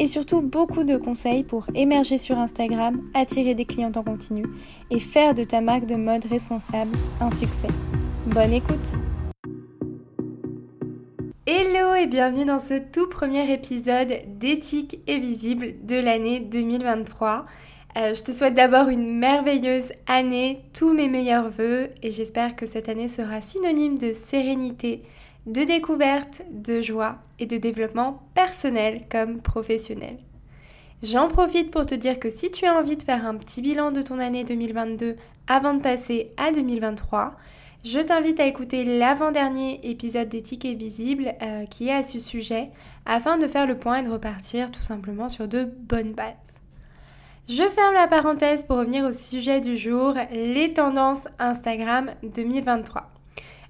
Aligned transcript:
et 0.00 0.06
surtout 0.06 0.40
beaucoup 0.40 0.82
de 0.82 0.96
conseils 0.96 1.44
pour 1.44 1.66
émerger 1.74 2.16
sur 2.16 2.38
Instagram, 2.38 3.02
attirer 3.12 3.54
des 3.54 3.66
clients 3.66 3.92
en 3.94 4.02
continu 4.02 4.46
et 4.90 4.98
faire 4.98 5.34
de 5.34 5.44
ta 5.44 5.60
marque 5.60 5.84
de 5.84 5.94
mode 5.94 6.24
responsable 6.24 6.96
un 7.20 7.30
succès. 7.30 7.68
Bonne 8.26 8.54
écoute 8.54 8.94
Hello 11.46 11.94
et 11.94 12.06
bienvenue 12.06 12.46
dans 12.46 12.60
ce 12.60 12.78
tout 12.78 13.08
premier 13.08 13.52
épisode 13.52 14.14
d'éthique 14.38 15.00
et 15.06 15.18
visible 15.18 15.74
de 15.82 15.96
l'année 15.96 16.40
2023. 16.40 17.44
Euh, 17.98 18.14
je 18.14 18.22
te 18.22 18.30
souhaite 18.30 18.54
d'abord 18.54 18.88
une 18.88 19.18
merveilleuse 19.18 19.92
année, 20.06 20.60
tous 20.72 20.94
mes 20.94 21.08
meilleurs 21.08 21.50
voeux 21.50 21.88
et 22.02 22.10
j'espère 22.10 22.56
que 22.56 22.64
cette 22.64 22.88
année 22.88 23.08
sera 23.08 23.42
synonyme 23.42 23.98
de 23.98 24.14
sérénité, 24.14 25.02
de 25.50 25.64
découverte, 25.64 26.42
de 26.52 26.80
joie 26.80 27.16
et 27.40 27.46
de 27.46 27.56
développement 27.56 28.22
personnel 28.34 29.02
comme 29.10 29.40
professionnel. 29.40 30.16
J'en 31.02 31.28
profite 31.28 31.72
pour 31.72 31.86
te 31.86 31.94
dire 31.94 32.20
que 32.20 32.30
si 32.30 32.50
tu 32.52 32.66
as 32.66 32.74
envie 32.74 32.96
de 32.96 33.02
faire 33.02 33.26
un 33.26 33.34
petit 33.34 33.60
bilan 33.60 33.90
de 33.90 34.00
ton 34.00 34.20
année 34.20 34.44
2022 34.44 35.16
avant 35.48 35.74
de 35.74 35.80
passer 35.80 36.30
à 36.36 36.52
2023, 36.52 37.36
je 37.84 37.98
t'invite 37.98 38.38
à 38.38 38.46
écouter 38.46 38.84
l'avant-dernier 38.84 39.80
épisode 39.82 40.28
d'éthique 40.28 40.66
et 40.66 40.74
visible 40.74 41.32
euh, 41.42 41.64
qui 41.64 41.88
est 41.88 41.94
à 41.94 42.02
ce 42.04 42.20
sujet 42.20 42.70
afin 43.04 43.36
de 43.38 43.48
faire 43.48 43.66
le 43.66 43.76
point 43.76 43.96
et 43.96 44.02
de 44.04 44.10
repartir 44.10 44.70
tout 44.70 44.82
simplement 44.82 45.28
sur 45.28 45.48
de 45.48 45.64
bonnes 45.64 46.12
bases. 46.12 46.60
Je 47.48 47.64
ferme 47.64 47.94
la 47.94 48.06
parenthèse 48.06 48.62
pour 48.62 48.76
revenir 48.76 49.04
au 49.04 49.12
sujet 49.12 49.60
du 49.60 49.76
jour, 49.76 50.14
les 50.30 50.72
tendances 50.74 51.26
Instagram 51.40 52.10
2023. 52.22 53.19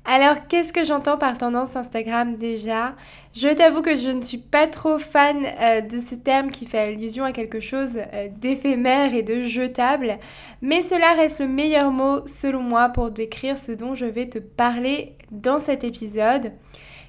Alors, 0.05 0.47
qu'est-ce 0.48 0.73
que 0.73 0.84
j'entends 0.84 1.19
par 1.19 1.37
tendance 1.37 1.77
Instagram 1.77 2.37
déjà? 2.37 2.97
Je 3.34 3.48
t'avoue 3.48 3.83
que 3.83 3.97
je 3.97 4.09
ne 4.09 4.23
suis 4.23 4.39
pas 4.39 4.67
trop 4.67 4.98
fan 4.98 5.37
euh, 5.61 5.83
de 5.83 6.01
ce 6.01 6.15
terme 6.15 6.51
qui 6.51 6.67
fait 6.67 6.79
allusion 6.79 7.25
à 7.25 7.33
quelque 7.33 7.61
chose 7.61 7.98
euh, 8.15 8.28
d'éphémère 8.41 9.15
et 9.15 9.23
de 9.23 9.45
jetable, 9.45 10.19
mais 10.62 10.83
cela 10.83 11.12
reste 11.12 11.39
le 11.41 11.48
meilleur 11.48 11.91
mot 11.91 12.27
selon 12.27 12.62
moi 12.62 12.89
pour 12.89 13.11
décrire 13.11 13.59
ce 13.59 13.73
dont 13.73 13.95
je 13.95 14.06
vais 14.06 14.27
te 14.27 14.39
parler 14.39 15.17
dans 15.31 15.59
cet 15.59 15.84
épisode. 15.84 16.53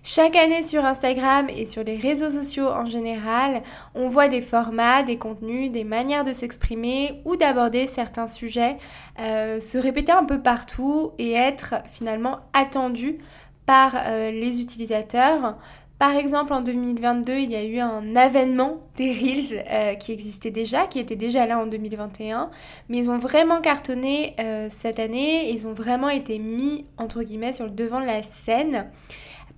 Chaque 0.04 0.36
année 0.36 0.66
sur 0.66 0.84
Instagram 0.84 1.48
et 1.56 1.68
sur 1.68 1.84
les 1.84 1.96
réseaux 1.96 2.32
sociaux 2.32 2.68
en 2.68 2.88
général, 2.88 3.62
on 3.94 4.10
voit 4.10 4.30
des 4.30 4.42
formats, 4.42 5.04
des 5.04 5.18
contenus, 5.18 5.72
des 5.72 5.84
manières 5.84 6.24
de 6.24 6.34
s'exprimer 6.34 7.22
ou 7.24 7.36
d'aborder 7.36 7.86
certains 7.86 8.28
sujets 8.28 8.78
euh, 9.20 9.60
se 9.60 9.78
répéter 9.78 10.12
un 10.12 10.26
peu 10.26 10.42
partout 10.42 11.12
et 11.20 11.34
être 11.34 11.76
finalement 11.86 12.40
attendus 12.54 13.20
par 13.68 13.94
euh, 13.96 14.32
les 14.32 14.60
utilisateurs. 14.60 15.58
Par 16.00 16.16
exemple, 16.16 16.52
en 16.52 16.62
2022, 16.62 17.34
il 17.38 17.52
y 17.52 17.56
a 17.56 17.64
eu 17.64 17.78
un 17.78 18.16
avènement 18.16 18.80
des 18.98 19.14
Reels 19.14 19.64
euh, 19.70 19.94
qui 19.94 20.14
existait 20.14 20.50
déjà, 20.50 20.88
qui 20.88 20.98
était 20.98 21.16
déjà 21.16 21.46
là 21.46 21.60
en 21.60 21.68
2021, 21.68 22.50
mais 22.90 22.98
ils 22.98 23.12
ont 23.12 23.20
vraiment 23.20 23.62
cartonné 23.62 24.36
cette 24.72 24.98
année, 24.98 25.52
ils 25.52 25.68
ont 25.68 25.74
vraiment 25.74 26.10
été 26.10 26.40
mis, 26.40 26.88
entre 26.98 27.22
guillemets, 27.22 27.54
sur 27.54 27.66
le 27.66 27.72
devant 27.72 28.00
de 28.02 28.08
la 28.08 28.24
scène 28.24 28.90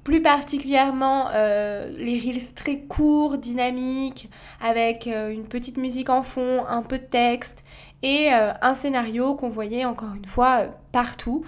plus 0.04 0.22
particulièrement 0.22 1.30
euh, 1.34 1.88
les 1.98 2.20
reels 2.20 2.54
très 2.54 2.80
courts, 2.80 3.38
dynamiques, 3.38 4.30
avec 4.62 5.08
euh, 5.08 5.32
une 5.32 5.46
petite 5.46 5.78
musique 5.78 6.10
en 6.10 6.24
fond, 6.24 6.66
un 6.68 6.82
peu 6.82 6.98
de 6.98 7.04
texte 7.04 7.64
et 8.02 8.34
euh, 8.34 8.52
un 8.62 8.76
scénario 8.76 9.36
qu'on 9.36 9.50
voyait 9.50 9.86
encore 9.86 10.14
une 10.16 10.26
fois 10.26 10.66
partout. 10.92 11.44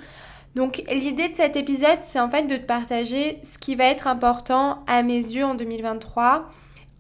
Donc 0.56 0.84
l'idée 0.90 1.28
de 1.28 1.36
cet 1.36 1.58
épisode, 1.58 2.00
c'est 2.04 2.20
en 2.20 2.30
fait 2.30 2.44
de 2.44 2.56
te 2.56 2.66
partager 2.66 3.40
ce 3.44 3.58
qui 3.58 3.76
va 3.76 3.86
être 3.86 4.08
important 4.08 4.84
à 4.88 5.04
mes 5.04 5.18
yeux 5.18 5.44
en 5.44 5.56
2023 5.56 6.50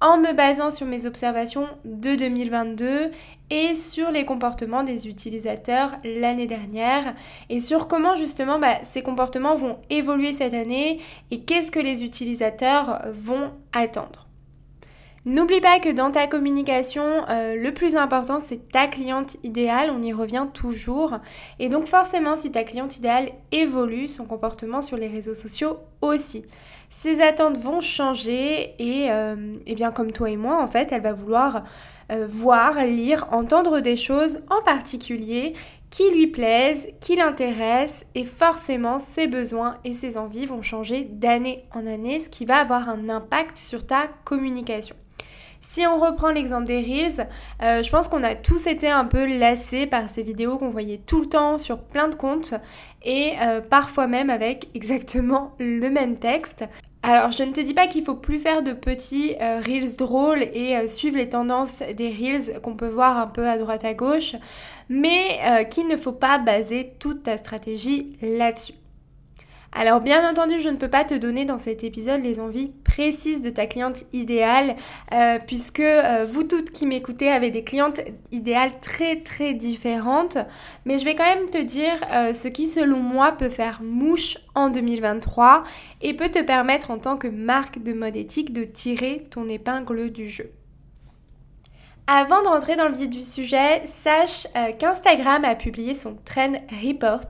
en 0.02 0.18
me 0.18 0.34
basant 0.34 0.72
sur 0.72 0.86
mes 0.86 1.06
observations 1.06 1.68
de 1.86 2.16
2022 2.16 3.12
et 3.50 3.76
sur 3.76 4.12
les 4.12 4.26
comportements 4.26 4.84
des 4.84 5.08
utilisateurs 5.08 5.92
l'année 6.04 6.48
dernière 6.48 7.16
et 7.50 7.60
sur 7.60 7.88
comment 7.88 8.16
justement 8.16 8.60
bah, 8.60 8.80
ces 8.84 9.02
comportements 9.02 9.56
vont 9.56 9.78
évoluer 9.90 10.34
cette 10.34 10.54
année 10.54 11.00
et 11.32 11.42
qu'est-ce 11.42 11.72
que 11.72 11.80
les 11.80 12.04
utilisateurs 12.04 13.02
vont 13.12 13.52
attendre. 13.74 14.25
N'oublie 15.26 15.60
pas 15.60 15.80
que 15.80 15.90
dans 15.90 16.12
ta 16.12 16.28
communication, 16.28 17.04
euh, 17.30 17.56
le 17.56 17.74
plus 17.74 17.96
important, 17.96 18.40
c'est 18.40 18.70
ta 18.70 18.86
cliente 18.86 19.38
idéale, 19.44 19.90
on 19.90 20.04
y 20.04 20.14
revient 20.14 20.46
toujours. 20.54 21.18
Et 21.58 21.68
donc 21.68 21.88
forcément, 21.88 22.36
si 22.36 22.52
ta 22.52 22.64
cliente 22.64 22.98
idéale 22.98 23.32
évolue, 23.52 24.08
son 24.08 24.26
comportement 24.26 24.82
sur 24.82 24.98
les 24.98 25.08
réseaux 25.08 25.34
sociaux 25.34 25.80
aussi. 26.02 26.46
Ses 26.92 27.22
attentes 27.22 27.58
vont 27.58 27.82
changer 27.82 28.76
et, 28.78 29.12
euh, 29.12 29.58
et 29.66 29.74
bien 29.74 29.92
comme 29.92 30.12
toi 30.12 30.30
et 30.30 30.38
moi, 30.38 30.62
en 30.62 30.68
fait, 30.68 30.92
elle 30.92 31.02
va 31.02 31.14
vouloir 31.14 31.64
euh, 32.12 32.28
voir, 32.30 32.86
lire, 32.86 33.26
entendre 33.32 33.80
des 33.80 33.96
choses 33.96 34.42
en 34.52 34.62
particulier 34.62 35.56
qui 35.90 36.04
lui 36.12 36.28
plaisent, 36.28 36.88
qui 37.00 37.16
l'intéressent 37.16 38.06
et 38.14 38.26
forcément 38.26 39.00
ses 39.00 39.26
besoins 39.26 39.78
et 39.86 39.96
ses 39.96 40.20
envies 40.20 40.46
vont 40.46 40.62
changer 40.62 41.06
d'année 41.10 41.66
en 41.74 41.88
année, 41.88 42.20
ce 42.20 42.30
qui 42.30 42.46
va 42.46 42.58
avoir 42.58 42.90
un 42.90 43.10
impact 43.10 43.58
sur 43.58 43.88
ta 43.88 44.08
communication. 44.24 44.96
Si 45.70 45.86
on 45.86 46.00
reprend 46.00 46.30
l'exemple 46.30 46.66
des 46.66 46.80
Reels, 46.82 47.28
euh, 47.62 47.84
je 47.84 47.90
pense 47.90 48.08
qu'on 48.08 48.24
a 48.24 48.36
tous 48.36 48.68
été 48.68 48.90
un 48.90 49.04
peu 49.04 49.26
lassés 49.26 49.88
par 49.88 50.10
ces 50.10 50.24
vidéos 50.24 50.58
qu'on 50.58 50.70
voyait 50.70 51.02
tout 51.06 51.20
le 51.20 51.28
temps 51.28 51.58
sur 51.58 51.80
plein 51.80 52.08
de 52.08 52.16
comptes 52.16 52.54
et 53.04 53.34
euh, 53.42 53.62
parfois 53.62 54.08
même 54.08 54.30
avec 54.30 54.70
exactement 54.76 55.54
le 55.60 55.90
même 55.90 56.18
texte. 56.18 56.66
Alors, 57.04 57.32
je 57.32 57.44
ne 57.44 57.52
te 57.52 57.60
dis 57.60 57.74
pas 57.74 57.88
qu'il 57.88 58.04
faut 58.04 58.16
plus 58.16 58.40
faire 58.40 58.64
de 58.64 58.72
petits 58.72 59.36
euh, 59.42 59.60
reels 59.66 59.96
drôles 59.98 60.44
et 60.44 60.88
suivre 60.88 61.18
les 61.18 61.30
tendances 61.30 61.82
des 61.96 62.10
reels 62.10 62.62
qu'on 62.62 62.76
peut 62.76 62.88
voir 62.88 63.18
un 63.18 63.28
peu 63.28 63.48
à 63.48 63.58
droite 63.58 63.86
à 63.86 63.94
gauche, 63.94 64.36
mais 64.88 65.68
qu'il 65.70 65.88
ne 65.88 65.98
faut 65.98 66.14
pas 66.14 66.40
baser 66.40 66.94
toute 67.00 67.24
ta 67.24 67.38
stratégie 67.38 68.16
là-dessus. 68.22 68.74
Alors 69.78 70.00
bien 70.00 70.28
entendu, 70.30 70.62
je 70.62 70.70
ne 70.70 70.78
peux 70.78 70.88
pas 70.88 71.04
te 71.04 71.14
donner 71.14 71.44
dans 71.44 71.58
cet 71.58 71.84
épisode 71.84 72.24
les 72.24 72.40
envies 72.40 72.72
précises 72.86 73.42
de 73.42 73.50
ta 73.50 73.68
cliente 73.68 74.06
idéale, 74.14 74.78
euh, 75.14 75.38
puisque 75.46 75.82
euh, 75.82 76.26
vous 76.32 76.44
toutes 76.44 76.72
qui 76.72 76.86
m'écoutez 76.86 77.30
avez 77.30 77.52
des 77.52 77.66
clientes 77.66 78.00
idéales 78.32 78.80
très 78.80 79.18
très 79.18 79.54
différentes. 79.54 80.38
Mais 80.86 80.98
je 80.98 81.04
vais 81.04 81.14
quand 81.14 81.26
même 81.26 81.50
te 81.50 81.62
dire 81.62 82.00
euh, 82.14 82.34
ce 82.34 82.48
qui 82.48 82.68
selon 82.68 83.02
moi 83.02 83.34
peut 83.34 83.50
faire 83.50 83.82
mouche 83.84 84.38
en 84.56 84.70
2023 84.70 85.66
et 86.02 86.14
peut 86.14 86.30
te 86.30 86.42
permettre 86.42 86.90
en 86.90 86.98
tant 86.98 87.18
que 87.18 87.28
marque 87.28 87.84
de 87.84 87.92
mode 87.92 88.16
éthique 88.16 88.54
de 88.54 88.64
tirer 88.64 89.28
ton 89.30 89.50
épingle 89.50 90.10
du 90.10 90.30
jeu. 90.30 90.52
Avant 92.08 92.44
de 92.44 92.48
rentrer 92.48 92.76
dans 92.76 92.88
le 92.88 92.94
vif 92.94 93.10
du 93.10 93.24
sujet, 93.24 93.82
sache 94.04 94.46
qu'Instagram 94.78 95.44
a 95.44 95.56
publié 95.56 95.96
son 95.96 96.16
Trend 96.24 96.54
Report 96.84 97.28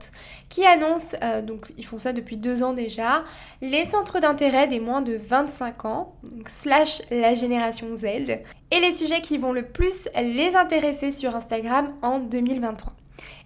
qui 0.50 0.66
annonce, 0.66 1.16
euh, 1.22 1.40
donc 1.40 1.72
ils 1.78 1.84
font 1.84 1.98
ça 1.98 2.12
depuis 2.12 2.36
deux 2.36 2.62
ans 2.62 2.74
déjà, 2.74 3.24
les 3.62 3.86
centres 3.86 4.20
d'intérêt 4.20 4.68
des 4.68 4.78
moins 4.78 5.00
de 5.00 5.16
25 5.16 5.84
ans, 5.86 6.14
slash 6.46 7.00
la 7.10 7.34
génération 7.34 7.96
Z, 7.96 8.04
et 8.04 8.80
les 8.80 8.92
sujets 8.92 9.22
qui 9.22 9.38
vont 9.38 9.52
le 9.52 9.62
plus 9.62 10.08
les 10.14 10.54
intéresser 10.56 11.10
sur 11.10 11.34
Instagram 11.34 11.94
en 12.02 12.18
2023. 12.18 12.92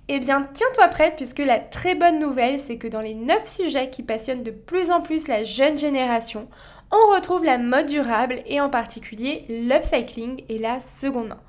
Eh 0.08 0.18
bien, 0.18 0.48
tiens-toi 0.52 0.88
prête 0.88 1.14
puisque 1.14 1.38
la 1.38 1.60
très 1.60 1.94
bonne 1.94 2.18
nouvelle, 2.18 2.58
c'est 2.58 2.78
que 2.78 2.88
dans 2.88 3.00
les 3.00 3.14
9 3.14 3.48
sujets 3.48 3.90
qui 3.90 4.02
passionnent 4.02 4.42
de 4.42 4.50
plus 4.50 4.90
en 4.90 5.00
plus 5.02 5.28
la 5.28 5.44
jeune 5.44 5.78
génération, 5.78 6.48
on 6.90 7.14
retrouve 7.14 7.44
la 7.44 7.58
mode 7.58 7.86
durable 7.86 8.42
et 8.46 8.60
en 8.60 8.68
particulier 8.68 9.44
l'upcycling 9.48 10.42
et 10.48 10.58
la 10.58 10.80
seconde 10.80 11.28
main. 11.28 11.40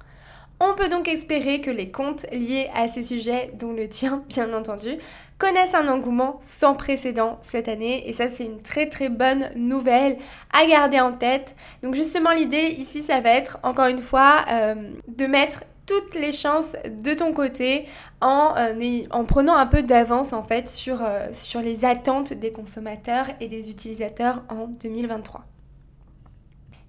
On 0.63 0.75
peut 0.75 0.89
donc 0.89 1.07
espérer 1.07 1.59
que 1.59 1.71
les 1.71 1.89
comptes 1.89 2.27
liés 2.31 2.69
à 2.75 2.87
ces 2.87 3.01
sujets, 3.01 3.51
dont 3.59 3.73
le 3.73 3.89
tien 3.89 4.23
bien 4.29 4.53
entendu, 4.53 4.97
connaissent 5.39 5.73
un 5.73 5.87
engouement 5.87 6.37
sans 6.39 6.75
précédent 6.75 7.39
cette 7.41 7.67
année 7.67 8.07
et 8.07 8.13
ça 8.13 8.29
c'est 8.29 8.45
une 8.45 8.61
très 8.61 8.85
très 8.87 9.09
bonne 9.09 9.49
nouvelle 9.55 10.19
à 10.53 10.67
garder 10.67 10.99
en 10.99 11.13
tête. 11.13 11.55
Donc 11.81 11.95
justement 11.95 12.29
l'idée 12.29 12.75
ici 12.77 13.01
ça 13.01 13.21
va 13.21 13.31
être 13.31 13.57
encore 13.63 13.87
une 13.87 14.03
fois 14.03 14.45
euh, 14.51 14.75
de 15.07 15.25
mettre 15.25 15.63
toutes 15.85 16.15
les 16.15 16.31
chances 16.31 16.75
de 16.85 17.13
ton 17.13 17.33
côté 17.33 17.87
en, 18.21 18.53
euh, 18.57 19.03
en 19.11 19.25
prenant 19.25 19.55
un 19.55 19.65
peu 19.65 19.83
d'avance 19.83 20.33
en 20.33 20.43
fait 20.43 20.67
sur, 20.69 20.99
euh, 21.01 21.27
sur 21.33 21.61
les 21.61 21.85
attentes 21.85 22.33
des 22.33 22.51
consommateurs 22.51 23.27
et 23.39 23.47
des 23.47 23.69
utilisateurs 23.69 24.43
en 24.49 24.67
2023. 24.67 25.45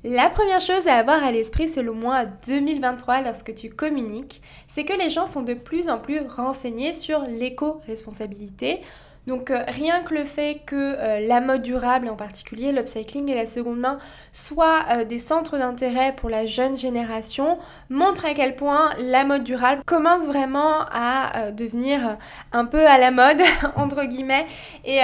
La 0.04 0.28
première 0.30 0.60
chose 0.60 0.88
à 0.88 0.94
avoir 0.94 1.22
à 1.22 1.30
l'esprit 1.30 1.68
selon 1.68 1.94
moi 1.94 2.24
2023 2.24 3.20
lorsque 3.20 3.54
tu 3.54 3.70
communiques, 3.70 4.42
c'est 4.66 4.84
que 4.84 4.98
les 4.98 5.10
gens 5.10 5.26
sont 5.26 5.42
de 5.42 5.54
plus 5.54 5.88
en 5.88 5.98
plus 5.98 6.20
renseignés 6.26 6.92
sur 6.92 7.20
l'éco-responsabilité. 7.20 8.80
Donc 9.26 9.50
euh, 9.50 9.62
rien 9.68 10.02
que 10.02 10.14
le 10.14 10.24
fait 10.24 10.60
que 10.66 10.74
euh, 10.74 11.20
la 11.20 11.40
mode 11.40 11.62
durable, 11.62 12.08
en 12.08 12.16
particulier 12.16 12.72
l'upcycling 12.72 13.28
et 13.28 13.34
la 13.34 13.46
seconde 13.46 13.78
main, 13.78 13.98
soient 14.32 14.84
euh, 14.90 15.04
des 15.04 15.20
centres 15.20 15.58
d'intérêt 15.58 16.12
pour 16.16 16.28
la 16.28 16.44
jeune 16.44 16.76
génération, 16.76 17.58
montre 17.88 18.24
à 18.24 18.34
quel 18.34 18.56
point 18.56 18.90
la 18.98 19.24
mode 19.24 19.44
durable 19.44 19.82
commence 19.86 20.26
vraiment 20.26 20.80
à 20.92 21.52
devenir 21.52 22.18
un 22.52 22.64
peu 22.64 22.84
à 22.84 22.98
la 22.98 23.10
mode, 23.10 23.40
entre 23.76 24.04
guillemets, 24.04 24.46
et 24.84 25.00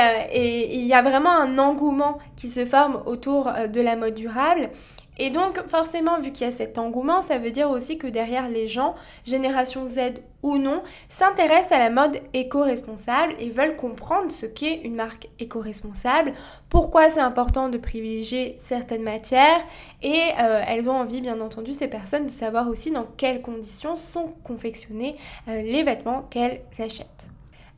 il 0.75 0.87
y 0.87 0.95
a 0.95 1.03
vraiment 1.03 1.31
un 1.31 1.59
engouement 1.59 2.19
qui 2.37 2.49
se 2.49 2.65
forme 2.65 3.01
autour 3.07 3.53
de 3.69 3.81
la 3.81 3.97
mode 3.97 4.15
durable. 4.15 4.71
Et 5.19 5.31
donc 5.31 5.59
forcément, 5.67 6.21
vu 6.21 6.33
qu'il 6.33 6.47
y 6.47 6.49
a 6.49 6.53
cet 6.53 6.79
engouement, 6.79 7.23
ça 7.23 7.39
veut 7.39 7.51
dire 7.51 7.71
aussi 7.71 7.99
que 7.99 8.07
derrière 8.07 8.49
les 8.49 8.67
gens, 8.67 8.95
génération 9.25 9.87
Z 9.87 9.99
ou 10.43 10.59
non, 10.59 10.83
s'intéressent 11.09 11.73
à 11.73 11.79
la 11.79 11.91
mode 11.91 12.21
éco-responsable 12.35 13.35
et 13.41 13.51
veulent 13.51 13.77
comprendre 13.77 14.31
ce 14.31 14.47
qu'est 14.47 14.81
une 14.85 14.95
marque 14.95 15.29
éco-responsable, 15.41 16.33
pourquoi 16.69 17.11
c'est 17.11 17.21
important 17.21 17.69
de 17.69 17.79
privilégier 17.79 18.57
certaines 18.59 19.03
matières 19.03 19.61
et 20.03 20.21
euh, 20.41 20.63
elles 20.67 20.89
ont 20.89 20.93
envie, 20.93 21.21
bien 21.21 21.41
entendu, 21.41 21.73
ces 21.73 21.89
personnes, 21.89 22.27
de 22.27 22.31
savoir 22.31 22.69
aussi 22.69 22.93
dans 22.93 23.07
quelles 23.17 23.43
conditions 23.43 23.97
sont 23.97 24.35
confectionnés 24.45 25.17
euh, 25.49 25.63
les 25.63 25.83
vêtements 25.83 26.23
qu'elles 26.31 26.63
achètent. 26.79 27.29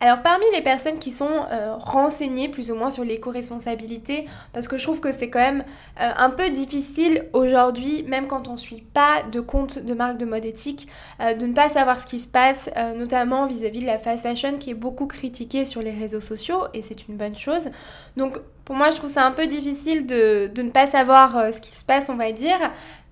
Alors 0.03 0.23
parmi 0.23 0.47
les 0.55 0.63
personnes 0.63 0.99
qui 0.99 1.11
sont 1.11 1.29
euh, 1.53 1.75
renseignées 1.77 2.49
plus 2.49 2.71
ou 2.71 2.75
moins 2.75 2.89
sur 2.89 3.05
l'éco-responsabilité, 3.05 4.27
parce 4.55 4.67
que 4.67 4.79
je 4.79 4.85
trouve 4.85 4.99
que 4.99 5.13
c'est 5.13 5.29
quand 5.29 5.41
même 5.41 5.63
euh, 6.01 6.11
un 6.17 6.31
peu 6.31 6.49
difficile 6.49 7.27
aujourd'hui, 7.35 8.03
même 8.05 8.27
quand 8.27 8.49
on 8.49 8.53
ne 8.53 8.59
suit 8.59 8.83
pas 8.95 9.23
de 9.31 9.41
compte 9.41 9.79
de 9.79 9.93
marque 9.93 10.17
de 10.17 10.25
mode 10.25 10.47
éthique, 10.47 10.89
euh, 11.21 11.35
de 11.35 11.45
ne 11.45 11.53
pas 11.53 11.69
savoir 11.69 12.01
ce 12.01 12.07
qui 12.07 12.19
se 12.19 12.29
passe, 12.29 12.71
notamment 12.97 13.47
vis-à-vis 13.47 13.81
de 13.81 13.87
la 13.87 13.99
fast 13.99 14.23
fashion 14.23 14.57
qui 14.57 14.71
est 14.71 14.75
beaucoup 14.75 15.07
critiquée 15.07 15.67
sur 15.67 15.83
les 15.83 15.91
réseaux 15.91 16.23
sociaux, 16.23 16.65
et 16.73 16.81
c'est 16.81 17.07
une 17.07 17.17
bonne 17.17 17.37
chose. 17.37 17.69
Donc 18.17 18.39
pour 18.65 18.77
moi, 18.77 18.89
je 18.89 18.97
trouve 18.97 19.11
ça 19.11 19.27
un 19.27 19.33
peu 19.33 19.47
difficile 19.47 20.07
de, 20.07 20.47
de 20.47 20.63
ne 20.63 20.71
pas 20.71 20.87
savoir 20.87 21.53
ce 21.53 21.61
qui 21.61 21.75
se 21.75 21.85
passe, 21.85 22.09
on 22.09 22.17
va 22.17 22.33
dire. 22.33 22.59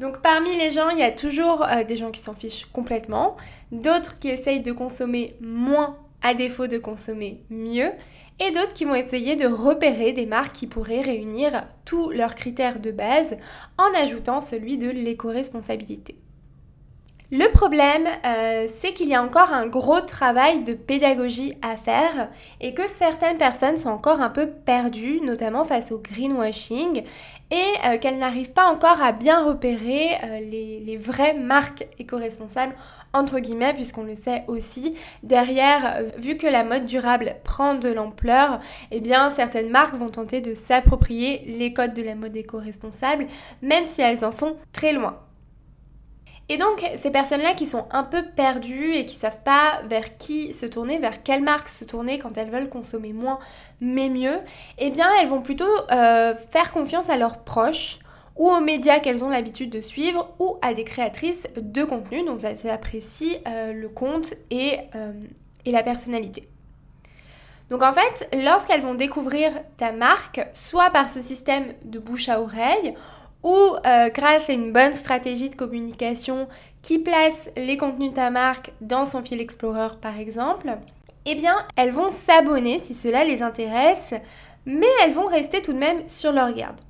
Donc 0.00 0.22
parmi 0.22 0.56
les 0.56 0.70
gens, 0.70 0.88
il 0.88 0.98
y 0.98 1.02
a 1.02 1.10
toujours 1.10 1.66
des 1.86 1.96
gens 1.96 2.10
qui 2.10 2.20
s'en 2.20 2.34
fichent 2.34 2.66
complètement, 2.72 3.36
d'autres 3.72 4.18
qui 4.18 4.28
essayent 4.28 4.60
de 4.60 4.72
consommer 4.72 5.36
moins 5.40 5.96
à 6.22 6.34
défaut 6.34 6.66
de 6.66 6.78
consommer 6.78 7.44
mieux, 7.50 7.90
et 8.40 8.50
d'autres 8.52 8.74
qui 8.74 8.84
vont 8.84 8.94
essayer 8.94 9.36
de 9.36 9.46
repérer 9.46 10.12
des 10.12 10.26
marques 10.26 10.54
qui 10.54 10.66
pourraient 10.66 11.02
réunir 11.02 11.64
tous 11.84 12.10
leurs 12.10 12.34
critères 12.34 12.80
de 12.80 12.90
base 12.90 13.36
en 13.78 13.92
ajoutant 14.00 14.40
celui 14.40 14.78
de 14.78 14.88
l'éco-responsabilité. 14.88 16.16
Le 17.30 17.50
problème, 17.50 18.06
euh, 18.24 18.66
c'est 18.74 18.94
qu'il 18.94 19.08
y 19.08 19.14
a 19.14 19.22
encore 19.22 19.52
un 19.52 19.66
gros 19.66 20.00
travail 20.00 20.64
de 20.64 20.72
pédagogie 20.72 21.52
à 21.60 21.76
faire 21.76 22.30
et 22.62 22.72
que 22.72 22.88
certaines 22.88 23.36
personnes 23.36 23.76
sont 23.76 23.90
encore 23.90 24.22
un 24.22 24.30
peu 24.30 24.46
perdues, 24.48 25.20
notamment 25.20 25.64
face 25.64 25.92
au 25.92 25.98
greenwashing, 25.98 27.04
et 27.50 27.86
euh, 27.86 27.98
qu'elles 27.98 28.18
n'arrivent 28.18 28.52
pas 28.52 28.66
encore 28.66 29.02
à 29.02 29.12
bien 29.12 29.44
repérer 29.44 30.16
euh, 30.24 30.40
les, 30.40 30.96
vraies 30.96 31.34
marques 31.34 31.86
éco-responsables 31.98 32.74
entre 33.14 33.38
guillemets, 33.38 33.72
puisqu'on 33.72 34.02
le 34.02 34.14
sait 34.14 34.44
aussi, 34.48 34.94
derrière, 35.22 35.96
euh, 35.96 36.08
vu 36.18 36.36
que 36.36 36.46
la 36.46 36.62
mode 36.62 36.84
durable 36.84 37.36
prend 37.42 37.74
de 37.74 37.88
l'ampleur, 37.88 38.60
eh 38.90 39.00
bien 39.00 39.30
certaines 39.30 39.70
marques 39.70 39.94
vont 39.94 40.10
tenter 40.10 40.40
de 40.40 40.54
s'approprier 40.54 41.42
les 41.46 41.72
codes 41.72 41.94
de 41.94 42.02
la 42.02 42.14
mode 42.14 42.36
éco-responsable, 42.36 43.26
même 43.62 43.84
si 43.84 44.02
elles 44.02 44.24
en 44.24 44.30
sont 44.30 44.56
très 44.72 44.92
loin. 44.92 45.18
Et 46.50 46.56
donc, 46.56 46.82
ces 46.96 47.10
personnes-là 47.10 47.52
qui 47.52 47.66
sont 47.66 47.86
un 47.90 48.04
peu 48.04 48.22
perdues 48.24 48.94
et 48.94 49.04
qui 49.04 49.16
savent 49.16 49.42
pas 49.44 49.82
vers 49.86 50.16
qui 50.16 50.54
se 50.54 50.64
tourner, 50.64 50.98
vers 50.98 51.22
quelle 51.22 51.42
marque 51.42 51.68
se 51.68 51.84
tourner 51.84 52.18
quand 52.18 52.38
elles 52.38 52.50
veulent 52.50 52.70
consommer 52.70 53.12
moins 53.12 53.38
mais 53.80 54.08
mieux, 54.08 54.38
eh 54.78 54.90
bien, 54.90 55.08
elles 55.20 55.28
vont 55.28 55.42
plutôt 55.42 55.66
euh, 55.92 56.34
faire 56.50 56.72
confiance 56.72 57.10
à 57.10 57.18
leurs 57.18 57.44
proches 57.44 57.98
ou 58.36 58.48
aux 58.48 58.60
médias 58.60 59.00
qu'elles 59.00 59.24
ont 59.24 59.28
l'habitude 59.28 59.68
de 59.68 59.82
suivre 59.82 60.34
ou 60.38 60.56
à 60.62 60.72
des 60.72 60.84
créatrices 60.84 61.48
de 61.56 61.84
contenu 61.84 62.24
dont 62.24 62.38
elles 62.38 62.70
apprécient 62.70 63.40
euh, 63.46 63.72
le 63.72 63.88
compte 63.88 64.32
et, 64.50 64.78
euh, 64.94 65.12
et 65.66 65.72
la 65.72 65.82
personnalité. 65.82 66.48
Donc 67.68 67.82
en 67.82 67.92
fait, 67.92 68.28
lorsqu'elles 68.44 68.80
vont 68.80 68.94
découvrir 68.94 69.52
ta 69.76 69.92
marque, 69.92 70.40
soit 70.54 70.88
par 70.90 71.10
ce 71.10 71.20
système 71.20 71.66
de 71.84 71.98
bouche 71.98 72.28
à 72.28 72.40
oreille, 72.40 72.94
ou 73.42 73.54
euh, 73.86 74.08
grâce 74.08 74.50
à 74.50 74.52
une 74.52 74.72
bonne 74.72 74.94
stratégie 74.94 75.50
de 75.50 75.54
communication 75.54 76.48
qui 76.82 76.98
place 76.98 77.50
les 77.56 77.76
contenus 77.76 78.10
de 78.10 78.16
ta 78.16 78.30
marque 78.30 78.72
dans 78.80 79.04
son 79.04 79.22
fil 79.22 79.40
Explorer 79.40 79.96
par 80.00 80.18
exemple, 80.18 80.70
eh 81.26 81.34
bien 81.34 81.54
elles 81.76 81.92
vont 81.92 82.10
s'abonner 82.10 82.78
si 82.78 82.94
cela 82.94 83.24
les 83.24 83.42
intéresse, 83.42 84.14
mais 84.66 84.86
elles 85.04 85.12
vont 85.12 85.26
rester 85.26 85.62
tout 85.62 85.72
de 85.72 85.78
même 85.78 86.08
sur 86.08 86.32
leur 86.32 86.52
garde. 86.52 86.80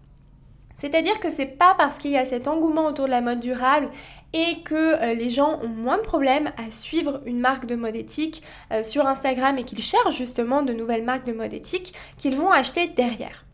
C'est-à-dire 0.77 1.19
que 1.19 1.29
c'est 1.29 1.47
pas 1.47 1.75
parce 1.77 1.99
qu'il 1.99 2.12
y 2.12 2.17
a 2.17 2.25
cet 2.25 2.47
engouement 2.47 2.87
autour 2.87 3.06
de 3.06 3.11
la 3.11 3.21
mode 3.21 3.41
durable 3.41 3.91
et 4.33 4.62
que 4.62 4.75
euh, 4.75 5.15
les 5.15 5.29
gens 5.29 5.59
ont 5.62 5.69
moins 5.69 5.97
de 5.99 6.03
problèmes 6.03 6.53
à 6.56 6.71
suivre 6.71 7.21
une 7.27 7.41
marque 7.41 7.67
de 7.67 7.75
mode 7.75 7.97
éthique 7.97 8.43
euh, 8.73 8.85
sur 8.85 9.06
Instagram 9.06 9.59
et 9.59 9.65
qu'ils 9.65 9.83
cherchent 9.83 10.17
justement 10.17 10.62
de 10.62 10.73
nouvelles 10.73 11.05
marques 11.05 11.27
de 11.27 11.33
mode 11.33 11.53
éthique 11.53 11.95
qu'ils 12.17 12.37
vont 12.37 12.53
acheter 12.53 12.87
derrière. 12.87 13.48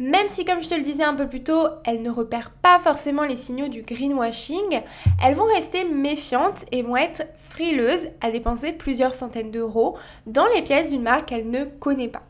Même 0.00 0.28
si, 0.28 0.44
comme 0.44 0.60
je 0.60 0.68
te 0.68 0.74
le 0.74 0.82
disais 0.82 1.04
un 1.04 1.14
peu 1.14 1.28
plus 1.28 1.44
tôt, 1.44 1.68
elles 1.84 2.02
ne 2.02 2.10
repèrent 2.10 2.50
pas 2.50 2.80
forcément 2.80 3.22
les 3.22 3.36
signaux 3.36 3.68
du 3.68 3.82
greenwashing, 3.82 4.82
elles 5.22 5.34
vont 5.34 5.44
rester 5.44 5.84
méfiantes 5.84 6.64
et 6.72 6.82
vont 6.82 6.96
être 6.96 7.22
frileuses 7.36 8.08
à 8.20 8.30
dépenser 8.32 8.72
plusieurs 8.72 9.14
centaines 9.14 9.52
d'euros 9.52 9.96
dans 10.26 10.46
les 10.54 10.62
pièces 10.62 10.90
d'une 10.90 11.02
marque 11.02 11.26
qu'elles 11.26 11.48
ne 11.48 11.64
connaissent 11.64 12.10
pas. 12.10 12.24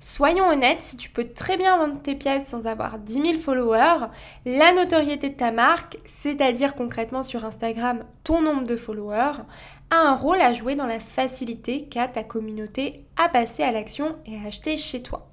Soyons 0.00 0.48
honnêtes, 0.48 0.82
si 0.82 0.96
tu 0.96 1.10
peux 1.10 1.24
très 1.24 1.56
bien 1.56 1.76
vendre 1.78 2.00
tes 2.00 2.14
pièces 2.14 2.46
sans 2.46 2.66
avoir 2.66 2.98
10 2.98 3.12
000 3.14 3.38
followers, 3.38 4.06
la 4.44 4.72
notoriété 4.72 5.30
de 5.30 5.36
ta 5.36 5.50
marque, 5.50 5.98
c'est-à-dire 6.04 6.74
concrètement 6.74 7.22
sur 7.22 7.44
Instagram 7.44 8.04
ton 8.22 8.40
nombre 8.40 8.64
de 8.64 8.76
followers, 8.76 9.42
a 9.90 9.96
un 9.96 10.14
rôle 10.14 10.40
à 10.40 10.52
jouer 10.52 10.74
dans 10.74 10.86
la 10.86 11.00
facilité 11.00 11.86
qu'a 11.88 12.08
ta 12.08 12.24
communauté 12.24 13.04
à 13.16 13.28
passer 13.28 13.62
à 13.62 13.72
l'action 13.72 14.16
et 14.26 14.36
à 14.36 14.46
acheter 14.48 14.76
chez 14.76 15.02
toi. 15.02 15.28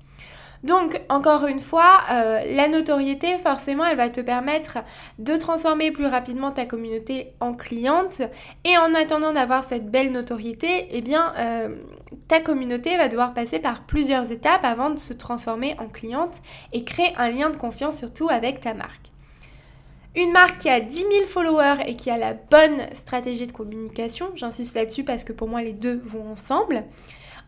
Donc, 0.64 1.02
encore 1.10 1.46
une 1.46 1.60
fois, 1.60 2.02
euh, 2.10 2.42
la 2.56 2.70
notoriété, 2.70 3.38
forcément, 3.38 3.86
elle 3.86 3.98
va 3.98 4.10
te 4.10 4.22
permettre 4.22 4.78
de 5.20 5.36
transformer 5.36 5.92
plus 5.92 6.06
rapidement 6.06 6.52
ta 6.52 6.66
communauté 6.66 7.34
en 7.42 7.54
cliente. 7.54 8.22
Et 8.64 8.78
en 8.78 8.94
attendant 8.94 9.34
d'avoir 9.34 9.66
cette 9.66 9.92
belle 9.92 10.14
notoriété, 10.14 10.88
eh 10.92 11.02
bien, 11.02 11.34
euh, 11.38 11.76
ta 12.30 12.40
communauté 12.40 12.96
va 12.96 13.10
devoir 13.10 13.34
passer 13.34 13.60
par 13.60 13.86
plusieurs 13.86 14.32
étapes 14.32 14.64
avant 14.64 14.90
de 14.90 15.00
se 15.00 15.14
transformer 15.14 15.76
en 15.80 15.88
cliente 15.90 16.42
et 16.72 16.86
créer 16.86 17.14
un 17.18 17.30
lien 17.30 17.50
de 17.50 17.58
confiance 17.58 17.98
surtout 17.98 18.30
avec 18.30 18.62
ta 18.62 18.74
marque. 18.74 19.12
Une 20.16 20.32
marque 20.32 20.60
qui 20.60 20.70
a 20.70 20.80
10 20.80 20.96
000 20.96 21.10
followers 21.26 21.84
et 21.88 21.96
qui 21.96 22.10
a 22.10 22.18
la 22.18 22.34
bonne 22.34 22.86
stratégie 22.94 23.48
de 23.48 23.52
communication, 23.52 24.30
j'insiste 24.36 24.76
là-dessus 24.76 25.04
parce 25.04 25.24
que 25.24 25.34
pour 25.34 25.48
moi 25.48 25.64
les 25.64 25.74
deux 25.74 26.00
vont 26.06 26.32
ensemble, 26.32 26.84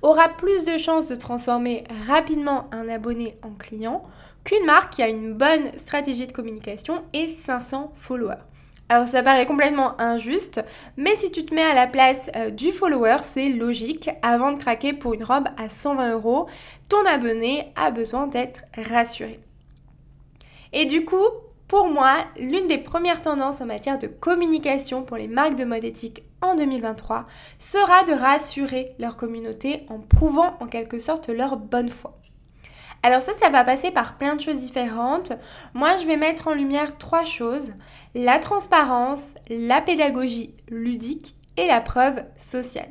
aura 0.01 0.29
plus 0.29 0.65
de 0.65 0.77
chances 0.77 1.07
de 1.07 1.15
transformer 1.15 1.83
rapidement 2.07 2.67
un 2.71 2.87
abonné 2.89 3.37
en 3.41 3.51
client 3.51 4.03
qu'une 4.43 4.65
marque 4.65 4.93
qui 4.93 5.03
a 5.03 5.09
une 5.09 5.33
bonne 5.33 5.77
stratégie 5.77 6.27
de 6.27 6.31
communication 6.31 7.03
et 7.13 7.27
500 7.27 7.91
followers. 7.95 8.43
Alors 8.87 9.07
ça 9.07 9.23
paraît 9.23 9.47
complètement 9.47 9.99
injuste, 9.99 10.63
mais 10.95 11.15
si 11.15 11.31
tu 11.31 11.43
te 11.43 11.55
mets 11.55 11.63
à 11.63 11.73
la 11.73 11.87
place 11.87 12.29
euh, 12.35 12.51
du 12.51 12.71
follower, 12.71 13.17
c'est 13.23 13.49
logique. 13.49 14.11
Avant 14.21 14.51
de 14.51 14.59
craquer 14.59 14.93
pour 14.93 15.15
une 15.15 15.23
robe 15.23 15.47
à 15.57 15.69
120 15.69 16.11
euros, 16.11 16.47
ton 16.87 17.03
abonné 17.07 17.73
a 17.75 17.89
besoin 17.89 18.27
d'être 18.27 18.61
rassuré. 18.77 19.39
Et 20.71 20.85
du 20.85 21.03
coup, 21.03 21.25
pour 21.67 21.87
moi, 21.87 22.13
l'une 22.39 22.67
des 22.67 22.77
premières 22.77 23.23
tendances 23.23 23.59
en 23.59 23.65
matière 23.65 23.97
de 23.97 24.05
communication 24.05 25.01
pour 25.01 25.17
les 25.17 25.27
marques 25.27 25.55
de 25.55 25.65
mode 25.65 25.83
éthique 25.83 26.23
en 26.45 26.55
2023 26.55 27.25
sera 27.59 28.03
de 28.03 28.13
rassurer 28.13 28.95
leur 28.99 29.17
communauté 29.17 29.85
en 29.89 29.99
prouvant 29.99 30.55
en 30.59 30.67
quelque 30.67 30.99
sorte 30.99 31.29
leur 31.29 31.57
bonne 31.57 31.89
foi. 31.89 32.17
Alors 33.03 33.21
ça, 33.21 33.33
ça 33.39 33.49
va 33.49 33.63
passer 33.63 33.91
par 33.91 34.17
plein 34.17 34.35
de 34.35 34.41
choses 34.41 34.57
différentes. 34.57 35.33
Moi, 35.75 35.95
je 35.97 36.05
vais 36.05 36.17
mettre 36.17 36.47
en 36.47 36.53
lumière 36.53 36.97
trois 36.97 37.23
choses. 37.23 37.73
La 38.15 38.39
transparence, 38.39 39.35
la 39.47 39.79
pédagogie 39.79 40.55
ludique 40.69 41.35
et 41.57 41.67
la 41.67 41.81
preuve 41.81 42.23
sociale. 42.35 42.89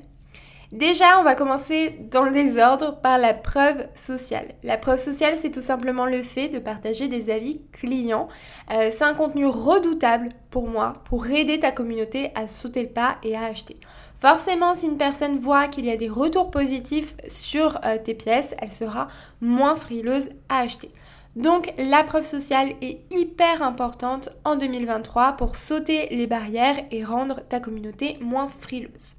Déjà, 0.74 1.20
on 1.20 1.22
va 1.22 1.36
commencer 1.36 2.00
dans 2.10 2.24
le 2.24 2.32
désordre 2.32 3.00
par 3.00 3.16
la 3.16 3.32
preuve 3.32 3.86
sociale. 3.94 4.56
La 4.64 4.76
preuve 4.76 4.98
sociale, 4.98 5.38
c'est 5.38 5.52
tout 5.52 5.60
simplement 5.60 6.04
le 6.04 6.20
fait 6.24 6.48
de 6.48 6.58
partager 6.58 7.06
des 7.06 7.30
avis 7.30 7.60
clients. 7.70 8.26
Euh, 8.72 8.90
c'est 8.90 9.04
un 9.04 9.14
contenu 9.14 9.46
redoutable 9.46 10.30
pour 10.50 10.66
moi 10.66 10.94
pour 11.04 11.28
aider 11.28 11.60
ta 11.60 11.70
communauté 11.70 12.32
à 12.34 12.48
sauter 12.48 12.82
le 12.82 12.88
pas 12.88 13.18
et 13.22 13.36
à 13.36 13.44
acheter. 13.44 13.76
Forcément, 14.18 14.74
si 14.74 14.86
une 14.86 14.96
personne 14.96 15.38
voit 15.38 15.68
qu'il 15.68 15.86
y 15.86 15.92
a 15.92 15.96
des 15.96 16.08
retours 16.08 16.50
positifs 16.50 17.14
sur 17.28 17.78
euh, 17.84 17.96
tes 18.02 18.14
pièces, 18.14 18.56
elle 18.58 18.72
sera 18.72 19.06
moins 19.40 19.76
frileuse 19.76 20.30
à 20.48 20.58
acheter. 20.58 20.90
Donc 21.36 21.72
la 21.78 22.02
preuve 22.02 22.24
sociale 22.24 22.72
est 22.82 22.98
hyper 23.12 23.62
importante 23.62 24.30
en 24.44 24.56
2023 24.56 25.34
pour 25.36 25.54
sauter 25.54 26.08
les 26.10 26.26
barrières 26.26 26.84
et 26.90 27.04
rendre 27.04 27.42
ta 27.48 27.60
communauté 27.60 28.18
moins 28.20 28.48
frileuse. 28.48 29.13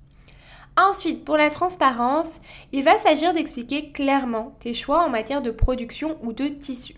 Ensuite, 0.78 1.24
pour 1.24 1.38
la 1.38 1.50
transparence, 1.50 2.42
il 2.74 2.84
va 2.84 2.98
s'agir 2.98 3.34
d'expliquer 3.34 3.92
clairement 3.92 4.54
tes 4.60 4.74
choix 4.74 5.06
en 5.06 5.10
matière 5.10 5.42
de 5.42 5.52
production 5.52 6.18
ou 6.22 6.34
de 6.34 6.48
tissu. 6.48 6.96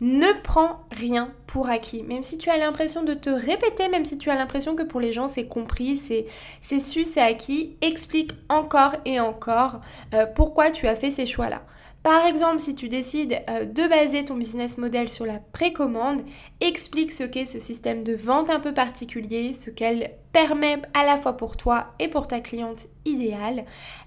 Ne 0.00 0.28
prends 0.42 0.80
rien 0.92 1.32
pour 1.46 1.68
acquis, 1.68 2.02
même 2.04 2.22
si 2.22 2.38
tu 2.38 2.50
as 2.50 2.56
l'impression 2.56 3.02
de 3.02 3.14
te 3.14 3.30
répéter, 3.30 3.88
même 3.88 4.04
si 4.04 4.16
tu 4.16 4.30
as 4.30 4.36
l'impression 4.36 4.76
que 4.76 4.84
pour 4.84 5.00
les 5.00 5.12
gens 5.12 5.26
c'est 5.26 5.48
compris, 5.48 5.96
c'est 5.96 6.78
su, 6.78 7.04
c'est 7.04 7.20
acquis, 7.20 7.76
explique 7.80 8.30
encore 8.48 8.94
et 9.04 9.18
encore 9.18 9.80
euh, 10.14 10.24
pourquoi 10.24 10.70
tu 10.70 10.86
as 10.86 10.94
fait 10.94 11.10
ces 11.10 11.26
choix-là. 11.26 11.62
Par 12.02 12.24
exemple, 12.26 12.60
si 12.60 12.74
tu 12.74 12.88
décides 12.88 13.42
euh, 13.50 13.64
de 13.64 13.86
baser 13.88 14.24
ton 14.24 14.36
business 14.36 14.78
model 14.78 15.10
sur 15.10 15.26
la 15.26 15.40
précommande, 15.52 16.22
explique 16.60 17.12
ce 17.12 17.24
qu'est 17.24 17.44
ce 17.44 17.60
système 17.60 18.04
de 18.04 18.14
vente 18.14 18.50
un 18.50 18.60
peu 18.60 18.72
particulier, 18.72 19.52
ce 19.52 19.70
qu'elle 19.70 20.12
permet 20.32 20.80
à 20.94 21.04
la 21.04 21.16
fois 21.16 21.36
pour 21.36 21.56
toi 21.56 21.88
et 21.98 22.08
pour 22.08 22.28
ta 22.28 22.40
cliente 22.40 22.86
idéale. 23.04 23.64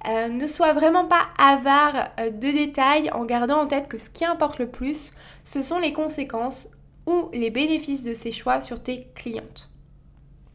Euh, 0.07 0.29
ne 0.29 0.48
sois 0.48 0.74
vraiment 0.74 1.05
pas 1.05 1.27
avare 1.38 2.10
euh, 2.19 2.29
de 2.29 2.51
détails 2.51 3.12
en 3.12 3.25
gardant 3.25 3.62
en 3.62 3.67
tête 3.67 3.89
que 3.89 3.98
ce 3.98 4.10
qui 4.10 4.25
importe 4.25 4.60
le 4.60 4.69
plus, 4.69 5.12
ce 5.43 5.62
sont 5.62 5.77
les 5.77 5.93
conséquences 5.93 6.69
ou 7.05 7.29
les 7.33 7.50
bénéfices 7.50 8.03
de 8.03 8.13
ces 8.13 8.31
choix 8.31 8.62
sur 8.62 8.81
tes 8.81 9.07
clientes. 9.15 9.69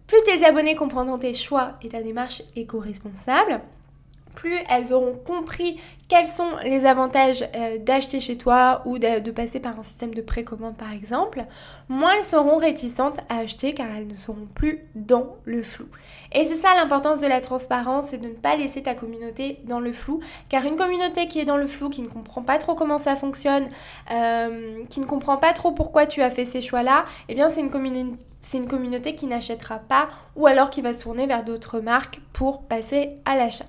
Plus 0.07 0.23
tes 0.25 0.45
abonnés 0.45 0.77
comprendront 0.77 1.19
tes 1.19 1.35
choix 1.35 1.73
et 1.83 1.89
ta 1.89 2.03
démarche 2.03 2.43
éco-responsable, 2.55 3.61
plus 4.37 4.55
elles 4.69 4.93
auront 4.93 5.17
compris 5.17 5.81
quels 6.09 6.29
sont 6.29 6.51
les 6.63 6.87
avantages 6.87 7.43
euh, 7.57 7.79
d'acheter 7.79 8.21
chez 8.21 8.37
toi 8.39 8.83
ou 8.85 8.99
de, 8.99 9.31
passer 9.33 9.59
par 9.59 9.77
un 9.77 9.83
système 9.83 10.15
de 10.15 10.23
précommande 10.23 10.77
par 10.77 10.93
exemple, 10.93 11.45
moins 11.89 12.13
elles 12.17 12.25
seront 12.25 12.59
réticentes 12.59 13.19
à 13.29 13.39
acheter 13.39 13.75
car 13.75 13.89
elles 13.97 14.07
ne 14.07 14.15
seront 14.15 14.47
plus 14.55 14.85
dans 14.95 15.37
le 15.45 15.65
flou. 15.65 15.87
Et 16.33 16.45
c'est 16.45 16.55
ça 16.55 16.69
l'importance 16.77 17.21
de 17.21 17.27
la 17.27 17.41
transparence, 17.41 18.07
c'est 18.11 18.19
de 18.19 18.29
ne 18.29 18.35
pas 18.35 18.55
laisser 18.55 18.85
ta 18.85 18.95
communauté 18.95 19.59
dans 19.65 19.81
le 19.81 19.93
flou, 19.93 20.21
car 20.49 20.65
une 20.65 20.77
communauté 20.77 21.27
qui 21.27 21.41
est 21.41 21.45
dans 21.45 21.57
le 21.57 21.67
flou, 21.67 21.89
qui 21.89 22.03
ne 22.03 22.09
comprend 22.09 22.43
pas 22.43 22.59
trop 22.59 22.77
comment 22.77 22.99
ça 22.99 23.17
fonctionne, 23.17 23.69
euh, 24.13 24.85
qui 24.89 25.01
ne 25.01 25.07
comprend 25.07 25.39
pas 25.39 25.53
trop 25.55 25.73
pourquoi 25.73 26.07
tu 26.07 26.23
as 26.23 26.31
fait 26.31 26.45
ces 26.45 26.61
choix-là, 26.61 27.05
eh 27.29 27.35
bien 27.35 27.49
c'est 27.49 27.63
une, 27.63 28.17
c'est 28.41 28.59
une 28.59 28.69
communauté 28.69 29.17
qui 29.17 29.27
n'achètera 29.27 29.79
pas 29.81 30.09
ou 30.37 30.47
alors 30.47 30.71
qui 30.71 30.83
va 30.83 30.93
se 30.93 31.01
tourner 31.01 31.27
vers 31.27 31.43
d'autres 31.43 31.81
marques 31.81 32.21
pour 32.33 32.63
passer 32.63 33.19
à 33.25 33.37
l'achat. 33.37 33.67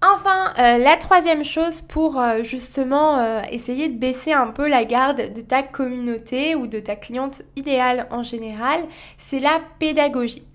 Enfin, 0.00 0.52
euh, 0.58 0.78
la 0.78 0.96
troisième 0.96 1.44
chose 1.44 1.82
pour 1.82 2.20
euh, 2.20 2.44
justement 2.44 3.18
euh, 3.18 3.42
essayer 3.50 3.88
de 3.88 3.98
baisser 3.98 4.32
un 4.32 4.46
peu 4.46 4.68
la 4.68 4.84
garde 4.84 5.32
de 5.32 5.40
ta 5.40 5.64
communauté 5.64 6.54
ou 6.54 6.68
de 6.68 6.78
ta 6.78 6.94
cliente 6.94 7.42
idéale 7.56 8.06
en 8.12 8.22
général, 8.22 8.80
c'est 9.16 9.40
la 9.40 9.60
pédagogie. 9.80 10.46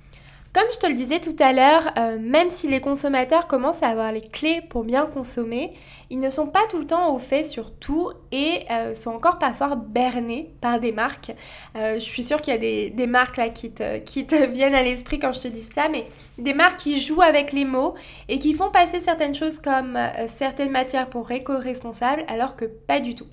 Comme 0.53 0.67
je 0.72 0.77
te 0.77 0.86
le 0.86 0.93
disais 0.93 1.19
tout 1.19 1.36
à 1.39 1.51
l'heure, 1.51 1.91
euh, 1.98 2.19
même 2.19 2.51
si 2.51 2.67
les 2.67 2.79
consommateurs 2.79 3.48
commencent 3.48 3.81
à 3.81 3.88
avoir 3.88 4.12
les 4.12 4.22
clés 4.22 4.62
pour 4.69 4.83
bien 4.83 5.07
consommer, 5.07 5.74
ils 6.12 6.19
ne 6.19 6.29
sont 6.29 6.45
pas 6.45 6.60
tout 6.69 6.77
le 6.77 6.86
temps 6.86 7.15
au 7.15 7.17
fait 7.17 7.43
sur 7.43 7.74
tout 7.74 8.12
et 8.31 8.60
euh, 8.69 8.93
sont 8.93 9.10
encore 9.10 9.39
parfois 9.39 9.75
bernés 9.75 10.53
par 10.62 10.79
des 10.79 10.91
marques. 10.91 11.31
Euh, 11.75 11.95
je 11.95 12.01
suis 12.01 12.24
sûre 12.24 12.39
qu'il 12.39 12.53
y 12.53 12.55
a 12.55 12.89
des, 12.91 13.07
marques 13.07 13.38
là 13.38 13.50
qui 13.50 13.72
te, 13.72 13.98
qui 13.98 14.27
te 14.27 14.45
viennent 14.51 14.75
à 14.75 14.83
l'esprit 14.83 15.17
quand 15.17 15.33
je 15.33 15.41
te 15.41 15.48
dis 15.48 15.63
ça, 15.63 15.89
mais 15.89 16.05
des 16.38 16.53
marques 16.53 16.81
qui 16.81 17.01
jouent 17.01 17.24
avec 17.24 17.51
les 17.51 17.65
mots 17.65 17.95
et 18.29 18.38
qui 18.38 18.53
font 18.53 18.69
passer 18.69 19.00
certaines 19.00 19.33
choses 19.33 19.57
comme 19.57 19.98
certaines 20.36 20.72
matières 20.72 21.10
pour 21.10 21.31
éco-responsables 21.31 22.25
alors 22.27 22.55
que 22.55 22.65
pas 22.65 23.00
du 23.00 23.15
tout. 23.15 23.27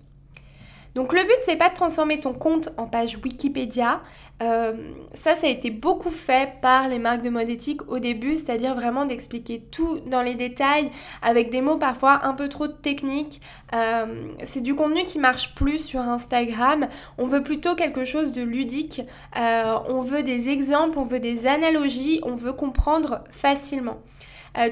Donc 0.94 1.12
le 1.12 1.22
but 1.22 1.38
c'est 1.42 1.56
pas 1.56 1.68
de 1.68 1.74
transformer 1.74 2.20
ton 2.20 2.32
compte 2.32 2.70
en 2.76 2.86
page 2.86 3.18
Wikipédia, 3.22 4.00
euh, 4.42 4.72
ça, 5.12 5.34
ça 5.34 5.46
a 5.46 5.50
été 5.50 5.70
beaucoup 5.70 6.10
fait 6.10 6.60
par 6.62 6.88
les 6.88 6.98
marques 6.98 7.20
de 7.20 7.28
mode 7.28 7.48
éthique 7.50 7.86
au 7.88 7.98
début, 7.98 8.36
c'est-à-dire 8.36 8.74
vraiment 8.74 9.04
d'expliquer 9.04 9.60
tout 9.60 10.00
dans 10.06 10.22
les 10.22 10.34
détails 10.34 10.90
avec 11.20 11.50
des 11.50 11.60
mots 11.60 11.76
parfois 11.76 12.24
un 12.24 12.32
peu 12.32 12.48
trop 12.48 12.66
techniques. 12.66 13.42
Euh, 13.74 14.06
c'est 14.44 14.62
du 14.62 14.74
contenu 14.74 15.04
qui 15.04 15.18
marche 15.18 15.54
plus 15.54 15.78
sur 15.78 16.00
Instagram. 16.00 16.88
On 17.18 17.26
veut 17.26 17.42
plutôt 17.42 17.74
quelque 17.74 18.04
chose 18.06 18.32
de 18.32 18.42
ludique. 18.42 19.02
Euh, 19.36 19.78
on 19.88 20.00
veut 20.00 20.22
des 20.22 20.48
exemples, 20.48 20.98
on 20.98 21.04
veut 21.04 21.20
des 21.20 21.46
analogies, 21.46 22.20
on 22.22 22.34
veut 22.34 22.54
comprendre 22.54 23.24
facilement. 23.30 23.98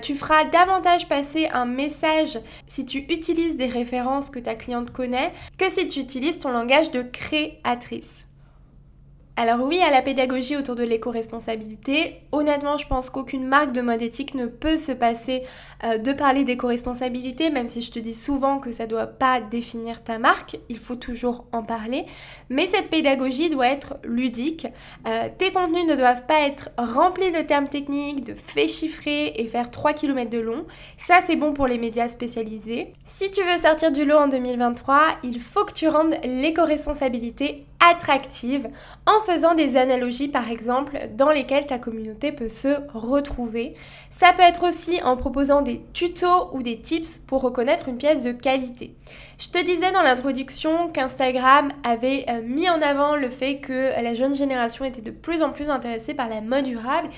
Tu 0.02 0.14
feras 0.14 0.44
davantage 0.44 1.08
passer 1.08 1.48
un 1.52 1.64
message 1.64 2.38
si 2.66 2.84
tu 2.84 2.98
utilises 3.08 3.56
des 3.56 3.66
références 3.66 4.30
que 4.30 4.38
ta 4.38 4.54
cliente 4.54 4.90
connaît 4.90 5.32
que 5.56 5.70
si 5.70 5.88
tu 5.88 6.00
utilises 6.00 6.38
ton 6.38 6.50
langage 6.50 6.90
de 6.90 7.02
créatrice. 7.02 8.27
Alors 9.40 9.60
oui, 9.60 9.80
à 9.82 9.92
la 9.92 10.02
pédagogie 10.02 10.56
autour 10.56 10.74
de 10.74 10.82
l'éco-responsabilité, 10.82 12.22
honnêtement, 12.32 12.76
je 12.76 12.88
pense 12.88 13.08
qu'aucune 13.08 13.46
marque 13.46 13.70
de 13.70 13.80
mode 13.80 14.02
éthique 14.02 14.34
ne 14.34 14.46
peut 14.46 14.76
se 14.76 14.90
passer 14.90 15.44
euh, 15.84 15.96
de 15.96 16.12
parler 16.12 16.42
d'éco-responsabilité, 16.42 17.48
même 17.50 17.68
si 17.68 17.80
je 17.80 17.92
te 17.92 18.00
dis 18.00 18.14
souvent 18.14 18.58
que 18.58 18.72
ça 18.72 18.86
ne 18.86 18.88
doit 18.88 19.06
pas 19.06 19.40
définir 19.40 20.02
ta 20.02 20.18
marque, 20.18 20.58
il 20.68 20.76
faut 20.76 20.96
toujours 20.96 21.44
en 21.52 21.62
parler. 21.62 22.04
Mais 22.48 22.66
cette 22.66 22.90
pédagogie 22.90 23.48
doit 23.48 23.68
être 23.68 23.98
ludique. 24.02 24.66
Euh, 25.06 25.28
tes 25.38 25.52
contenus 25.52 25.86
ne 25.86 25.94
doivent 25.94 26.26
pas 26.26 26.40
être 26.40 26.70
remplis 26.76 27.30
de 27.30 27.42
termes 27.42 27.68
techniques, 27.68 28.24
de 28.24 28.34
faits 28.34 28.68
chiffrés 28.68 29.34
et 29.36 29.46
faire 29.46 29.70
3 29.70 29.92
km 29.92 30.30
de 30.30 30.40
long. 30.40 30.66
Ça, 30.96 31.20
c'est 31.24 31.36
bon 31.36 31.52
pour 31.52 31.68
les 31.68 31.78
médias 31.78 32.08
spécialisés. 32.08 32.92
Si 33.04 33.30
tu 33.30 33.44
veux 33.44 33.58
sortir 33.58 33.92
du 33.92 34.04
lot 34.04 34.18
en 34.18 34.26
2023, 34.26 35.18
il 35.22 35.40
faut 35.40 35.64
que 35.64 35.74
tu 35.74 35.86
rendes 35.86 36.16
l'éco-responsabilité 36.24 37.60
attractive 37.80 38.68
en 39.06 39.20
faisant 39.24 39.54
des 39.54 39.76
analogies 39.76 40.28
par 40.28 40.50
exemple 40.50 40.98
dans 41.14 41.30
lesquelles 41.30 41.66
ta 41.66 41.78
communauté 41.78 42.32
peut 42.32 42.48
se 42.48 42.68
retrouver. 42.92 43.74
Ça 44.10 44.32
peut 44.32 44.42
être 44.42 44.68
aussi 44.68 45.00
en 45.02 45.16
proposant 45.16 45.62
des 45.62 45.82
tutos 45.92 46.50
ou 46.52 46.62
des 46.62 46.80
tips 46.80 47.18
pour 47.18 47.42
reconnaître 47.42 47.88
une 47.88 47.98
pièce 47.98 48.22
de 48.22 48.32
qualité. 48.32 48.96
Je 49.38 49.48
te 49.48 49.64
disais 49.64 49.92
dans 49.92 50.02
l'introduction 50.02 50.88
qu'Instagram 50.88 51.68
avait 51.84 52.24
euh, 52.28 52.42
mis 52.42 52.68
en 52.68 52.82
avant 52.82 53.14
le 53.14 53.30
fait 53.30 53.58
que 53.58 54.02
la 54.02 54.14
jeune 54.14 54.34
génération 54.34 54.84
était 54.84 55.00
de 55.00 55.12
plus 55.12 55.42
en 55.42 55.50
plus 55.50 55.70
intéressée 55.70 56.14
par 56.14 56.28
la 56.28 56.40
mode 56.40 56.64
durable 56.64 57.08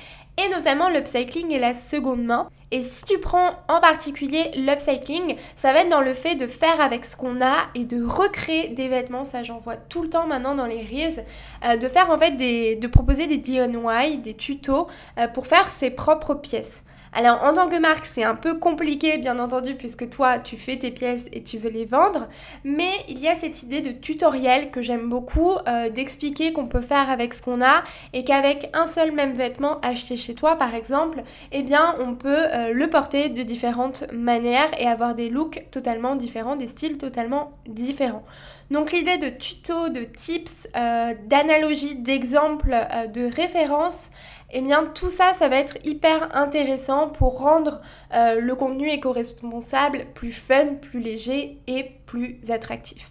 et 0.44 0.49
notamment 0.49 0.88
l'upcycling 0.88 1.50
et 1.50 1.59
la 1.59 1.75
seconde 1.75 2.25
main. 2.25 2.49
Et 2.73 2.80
si 2.80 3.04
tu 3.04 3.18
prends 3.18 3.50
en 3.68 3.80
particulier 3.80 4.50
l'upcycling, 4.56 5.37
ça 5.56 5.73
va 5.73 5.80
être 5.80 5.88
dans 5.88 6.00
le 6.00 6.14
fait 6.14 6.37
de 6.37 6.47
faire 6.47 6.80
avec 6.80 7.04
ce 7.04 7.16
qu'on 7.16 7.40
a 7.42 7.56
et 7.75 7.85
de 7.85 8.04
recréer 8.04 8.68
des 8.68 8.88
vêtements, 8.88 9.25
ça 9.25 9.42
j'en 9.42 9.59
vois 9.59 9.76
tout 9.76 10.02
le 10.02 10.09
temps 10.09 10.26
maintenant 10.26 10.54
dans 10.54 10.66
les 10.66 10.82
reels, 10.82 11.25
euh, 11.64 11.76
de 11.76 11.88
faire 11.88 12.11
en 12.11 12.18
fait 12.18 12.37
des, 12.37 12.76
de 12.76 12.87
proposer 12.87 13.26
des 13.26 13.38
DIY, 13.38 14.18
des 14.18 14.35
tutos 14.35 14.87
euh, 15.18 15.26
pour 15.26 15.47
faire 15.47 15.68
ses 15.68 15.90
propres 15.90 16.35
pièces. 16.35 16.82
Alors 17.12 17.43
en 17.43 17.55
tant 17.55 17.69
que 17.69 17.79
marque, 17.81 18.07
c'est 18.07 18.23
un 18.23 18.37
peu 18.37 18.59
compliqué 18.59 19.19
bien 19.19 19.40
entendu 19.40 19.75
puisque 19.75 20.09
toi 20.09 20.38
tu 20.38 20.57
fais 20.57 20.79
tes 20.79 20.93
pièces 20.93 21.25
et 21.33 21.43
tu 21.43 21.59
veux 21.59 21.69
les 21.69 21.85
vendre, 21.85 22.29
mais 22.62 22.93
il 23.09 23.19
y 23.19 23.26
a 23.26 23.35
cette 23.35 23.64
idée 23.64 23.81
de 23.81 23.90
tutoriel 23.90 24.71
que 24.71 24.81
j'aime 24.81 25.09
beaucoup, 25.09 25.55
euh, 25.67 25.90
d'expliquer 25.90 26.52
qu'on 26.52 26.69
peut 26.69 26.81
faire 26.81 27.11
avec 27.11 27.35
ce 27.35 27.43
qu'on 27.43 27.62
a 27.62 27.83
et 28.12 28.23
qu'avec 28.23 28.71
un 28.75 28.87
seul 28.87 29.11
même 29.11 29.33
vêtement 29.33 29.81
acheté 29.81 30.17
chez 30.17 30.35
toi 30.35 30.55
par 30.55 30.76
exemple, 30.76 31.25
eh 31.50 31.62
bien 31.62 31.97
on 31.99 32.14
peut 32.14 32.47
euh, 32.52 32.73
le 32.73 32.88
porter 32.88 33.29
de 33.29 33.43
différentes 33.43 34.05
manières 34.12 34.71
et 34.79 34.87
avoir 34.87 35.17
des 35.17 35.31
looks 35.31 35.64
totalement 35.73 36.14
différents, 36.14 36.55
des 36.55 36.69
styles 36.69 36.97
totalement 36.97 37.50
différents. 37.67 38.25
Donc 38.71 38.93
l'idée 38.93 39.19
de 39.19 39.29
tuto, 39.29 39.89
de 39.89 40.05
tips, 40.05 40.69
euh, 40.77 41.15
d'analogies, 41.27 41.97
d'exemples, 41.97 42.77
de 43.12 43.25
références, 43.25 44.11
eh 44.53 44.61
bien 44.61 44.85
tout 44.85 45.11
ça, 45.11 45.33
ça 45.35 45.49
va 45.49 45.57
être 45.57 45.77
hyper 45.85 46.35
intéressant 46.37 47.09
pour 47.09 47.39
rendre 47.39 47.81
euh, 48.15 48.41
le 48.41 48.55
contenu 48.55 48.89
éco-responsable 48.91 50.07
plus 50.15 50.33
fun, 50.33 50.75
plus 50.81 51.00
léger 51.00 51.59
et 51.67 51.93
plus 52.07 52.39
attractif. 52.50 53.11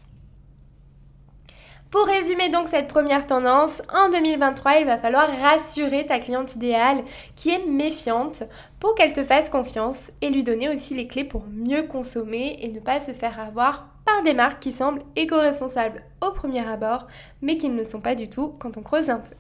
Pour 1.92 2.06
résumer 2.06 2.50
donc 2.50 2.68
cette 2.68 2.88
première 2.88 3.26
tendance, 3.26 3.82
en 3.92 4.10
2023, 4.12 4.80
il 4.80 4.86
va 4.86 5.00
falloir 5.00 5.28
rassurer 5.42 6.06
ta 6.06 6.20
cliente 6.20 6.56
idéale 6.56 7.04
qui 7.36 7.50
est 7.50 7.66
méfiante 7.66 8.44
pour 8.80 8.94
qu'elle 8.94 9.14
te 9.14 9.24
fasse 9.24 9.50
confiance 9.50 10.12
et 10.22 10.30
lui 10.30 10.44
donner 10.44 10.70
aussi 10.70 10.94
les 10.94 11.08
clés 11.08 11.24
pour 11.24 11.46
mieux 11.52 11.84
consommer 11.84 12.60
et 12.62 12.70
ne 12.70 12.80
pas 12.80 13.00
se 13.00 13.12
faire 13.12 13.40
avoir 13.40 13.88
des 14.24 14.34
marques 14.34 14.62
qui 14.62 14.72
semblent 14.72 15.04
éco-responsables 15.16 16.04
au 16.22 16.32
premier 16.32 16.68
abord, 16.68 17.08
mais 17.42 17.58
qui 17.58 17.70
ne 17.70 17.78
le 17.78 17.84
sont 17.84 18.02
pas 18.02 18.16
du 18.16 18.30
tout 18.30 18.56
quand 18.60 18.78
on 18.78 18.82
creuse 18.82 19.10
un 19.10 19.20
peu. 19.20 19.36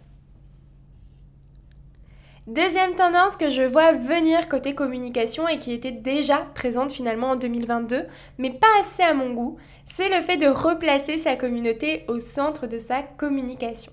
Deuxième 2.48 2.96
tendance 2.96 3.38
que 3.38 3.50
je 3.50 3.62
vois 3.62 3.92
venir 3.92 4.50
côté 4.50 4.74
communication 4.74 5.48
et 5.48 5.60
qui 5.60 5.72
était 5.72 5.92
déjà 5.92 6.38
présente 6.56 6.92
finalement 6.92 7.32
en 7.32 7.36
2022, 7.36 8.08
mais 8.40 8.50
pas 8.50 8.66
assez 8.82 9.04
à 9.04 9.14
mon 9.14 9.32
goût, 9.34 9.58
c'est 9.86 10.10
le 10.10 10.22
fait 10.22 10.38
de 10.38 10.48
replacer 10.48 11.20
sa 11.20 11.36
communauté 11.36 12.06
au 12.08 12.20
centre 12.20 12.66
de 12.66 12.80
sa 12.80 13.04
communication. 13.04 13.92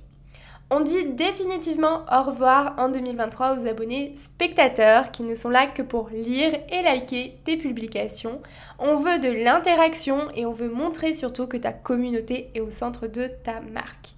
On 0.69 0.81
dit 0.81 1.05
définitivement 1.05 2.05
au 2.13 2.23
revoir 2.25 2.75
en 2.77 2.89
2023 2.89 3.57
aux 3.57 3.67
abonnés 3.69 4.13
spectateurs 4.17 5.13
qui 5.13 5.23
ne 5.23 5.37
sont 5.37 5.49
là 5.49 5.69
que 5.69 5.83
pour 5.83 6.09
lire 6.09 6.59
et 6.73 6.83
liker 6.83 7.39
tes 7.45 7.57
publications. 7.57 8.41
On 8.81 8.97
veut 8.97 9.21
de 9.21 9.29
l'interaction 9.29 10.19
et 10.35 10.45
on 10.45 10.51
veut 10.51 10.69
montrer 10.69 11.15
surtout 11.15 11.47
que 11.47 11.57
ta 11.57 11.73
communauté 11.73 12.51
est 12.57 12.61
au 12.61 12.73
centre 12.73 13.07
de 13.07 13.29
ta 13.45 13.61
marque. 13.61 14.17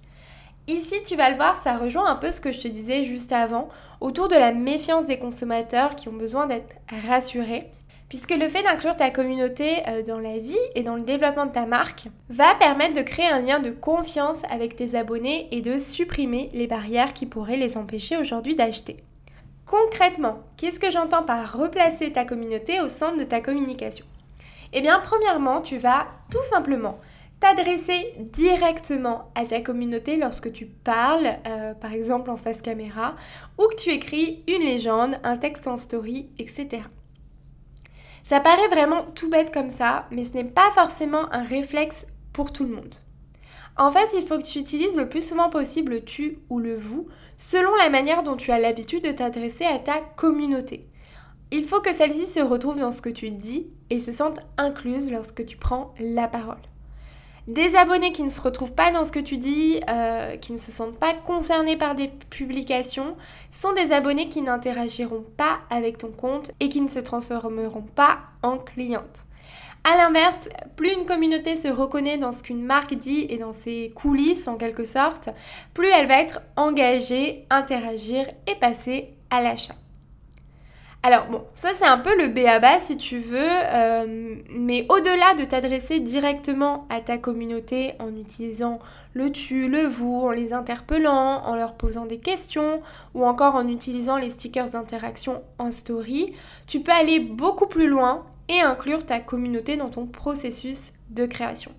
Ici, 0.67 0.95
tu 1.05 1.15
vas 1.15 1.29
le 1.29 1.35
voir, 1.35 1.61
ça 1.61 1.77
rejoint 1.77 2.09
un 2.09 2.15
peu 2.15 2.31
ce 2.31 2.41
que 2.41 2.51
je 2.51 2.61
te 2.61 2.67
disais 2.67 3.03
juste 3.03 3.31
avant 3.31 3.69
autour 4.01 4.27
de 4.27 4.35
la 4.35 4.51
méfiance 4.51 5.05
des 5.05 5.19
consommateurs 5.19 5.95
qui 5.95 6.09
ont 6.09 6.13
besoin 6.13 6.47
d'être 6.47 6.75
rassurés 7.07 7.69
puisque 8.09 8.35
le 8.35 8.49
fait 8.49 8.63
d'inclure 8.63 8.97
ta 8.97 9.11
communauté 9.11 9.87
euh, 9.87 10.01
dans 10.01 10.19
la 10.19 10.39
vie 10.39 10.57
et 10.75 10.83
dans 10.83 10.95
le 10.95 11.03
développement 11.03 11.45
de 11.45 11.51
ta 11.51 11.65
marque 11.65 12.07
va 12.29 12.55
permettre 12.55 12.95
de 12.95 13.01
créer 13.01 13.29
un 13.29 13.39
lien 13.39 13.59
de 13.59 13.69
confiance 13.69 14.41
avec 14.49 14.75
tes 14.75 14.95
abonnés 14.95 15.47
et 15.51 15.61
de 15.61 15.77
supprimer 15.77 16.49
les 16.53 16.67
barrières 16.67 17.13
qui 17.13 17.27
pourraient 17.27 17.57
les 17.57 17.77
empêcher 17.77 18.17
aujourd'hui 18.17 18.55
d'acheter. 18.55 18.97
Concrètement, 19.65 20.39
qu'est-ce 20.57 20.79
que 20.79 20.89
j'entends 20.89 21.23
par 21.23 21.55
replacer 21.55 22.11
ta 22.11 22.25
communauté 22.25 22.81
au 22.81 22.89
centre 22.89 23.17
de 23.17 23.23
ta 23.23 23.39
communication? 23.39 24.05
Eh 24.73 24.81
bien, 24.81 24.99
premièrement, 24.99 25.61
tu 25.61 25.77
vas 25.77 26.07
tout 26.31 26.43
simplement 26.43 26.97
t'adresser 27.39 28.13
directement 28.17 29.31
à 29.35 29.45
ta 29.45 29.61
communauté 29.61 30.17
lorsque 30.17 30.51
tu 30.51 30.65
parles, 30.65 31.37
euh, 31.47 31.73
par 31.73 31.93
exemple 31.93 32.31
en 32.31 32.37
face 32.37 32.61
caméra, 32.61 33.15
ou 33.57 33.67
que 33.67 33.75
tu 33.75 33.91
écris 33.91 34.43
une 34.47 34.63
légende, 34.63 35.19
un 35.23 35.37
texte 35.37 35.67
en 35.67 35.77
story, 35.77 36.29
etc. 36.37 36.81
Ça 38.29 38.39
paraît 38.39 38.67
vraiment 38.67 39.07
tout 39.15 39.27
bête 39.27 39.51
comme 39.51 39.69
ça, 39.69 40.05
mais 40.11 40.23
ce 40.23 40.33
n'est 40.33 40.43
pas 40.43 40.69
forcément 40.75 41.33
un 41.33 41.41
réflexe 41.41 42.05
pour 42.31 42.53
tout 42.53 42.63
le 42.63 42.75
monde. 42.75 42.93
En 43.75 43.91
fait, 43.91 44.07
il 44.15 44.21
faut 44.21 44.37
que 44.37 44.43
tu 44.43 44.59
utilises 44.59 44.97
le 44.97 45.09
plus 45.09 45.27
souvent 45.27 45.49
possible 45.49 45.93
le 45.93 46.05
tu 46.05 46.37
ou 46.47 46.59
le 46.59 46.75
vous 46.75 47.07
selon 47.37 47.73
la 47.77 47.89
manière 47.89 48.21
dont 48.21 48.35
tu 48.35 48.51
as 48.51 48.59
l'habitude 48.59 49.03
de 49.03 49.11
t'adresser 49.11 49.65
à 49.65 49.79
ta 49.79 49.99
communauté. 50.15 50.87
Il 51.49 51.63
faut 51.63 51.81
que 51.81 51.91
celle-ci 51.91 52.27
se 52.27 52.39
retrouve 52.39 52.77
dans 52.77 52.91
ce 52.91 53.01
que 53.01 53.09
tu 53.09 53.31
dis 53.31 53.71
et 53.89 53.99
se 53.99 54.11
sente 54.11 54.41
incluse 54.59 55.11
lorsque 55.11 55.43
tu 55.47 55.57
prends 55.57 55.95
la 55.99 56.27
parole. 56.27 56.68
Des 57.47 57.75
abonnés 57.75 58.11
qui 58.11 58.23
ne 58.23 58.29
se 58.29 58.41
retrouvent 58.41 58.73
pas 58.73 58.91
dans 58.91 59.05
ce 59.05 59.11
que 59.11 59.19
tu 59.19 59.37
dis, 59.37 59.79
euh, 59.89 60.37
qui 60.37 60.53
ne 60.53 60.57
se 60.57 60.71
sentent 60.71 60.99
pas 60.99 61.13
concernés 61.13 61.77
par 61.77 61.95
des 61.95 62.07
publications, 62.07 63.15
sont 63.51 63.73
des 63.73 63.91
abonnés 63.91 64.29
qui 64.29 64.41
n'interagiront 64.41 65.25
pas 65.37 65.59
avec 65.69 65.97
ton 65.97 66.11
compte 66.11 66.51
et 66.59 66.69
qui 66.69 66.81
ne 66.81 66.89
se 66.89 66.99
transformeront 66.99 67.85
pas 67.95 68.19
en 68.43 68.57
clientes. 68.57 69.25
A 69.83 69.95
l'inverse, 69.95 70.49
plus 70.75 70.91
une 70.91 71.05
communauté 71.05 71.55
se 71.55 71.69
reconnaît 71.69 72.17
dans 72.17 72.33
ce 72.33 72.43
qu'une 72.43 72.63
marque 72.63 72.93
dit 72.93 73.25
et 73.29 73.37
dans 73.37 73.53
ses 73.53 73.91
coulisses 73.95 74.47
en 74.47 74.55
quelque 74.55 74.83
sorte, 74.83 75.29
plus 75.73 75.87
elle 75.87 76.07
va 76.07 76.21
être 76.21 76.41
engagée, 76.57 77.45
interagir 77.49 78.27
et 78.47 78.55
passer 78.55 79.13
à 79.29 79.41
l'achat. 79.41 79.75
Alors 81.01 81.27
bon, 81.27 81.45
ça 81.53 81.69
c'est 81.75 81.85
un 81.85 81.97
peu 81.97 82.17
le 82.17 82.27
béaba 82.27 82.77
si 82.81 82.97
tu 82.97 83.19
veux, 83.19 83.39
euh, 83.39 84.35
mais 84.49 84.85
au-delà 84.89 85.33
de 85.33 85.45
t'adresser 85.45 86.01
directement 86.01 86.85
à 86.89 86.99
ta 86.99 87.17
communauté 87.17 87.93
en 87.99 88.13
utilisant 88.17 88.79
le 89.13 89.31
tu, 89.31 89.69
le 89.69 89.83
vous, 89.83 90.21
en 90.25 90.31
les 90.31 90.51
interpellant, 90.51 91.41
en 91.45 91.55
leur 91.55 91.75
posant 91.75 92.05
des 92.05 92.17
questions 92.17 92.81
ou 93.13 93.25
encore 93.25 93.55
en 93.55 93.69
utilisant 93.69 94.17
les 94.17 94.29
stickers 94.29 94.69
d'interaction 94.69 95.41
en 95.57 95.71
story, 95.71 96.33
tu 96.67 96.81
peux 96.81 96.91
aller 96.91 97.21
beaucoup 97.21 97.67
plus 97.67 97.87
loin 97.87 98.25
et 98.49 98.59
inclure 98.59 99.05
ta 99.05 99.21
communauté 99.21 99.77
dans 99.77 99.89
ton 99.89 100.05
processus 100.05 100.91
de 101.11 101.25
création. 101.25 101.71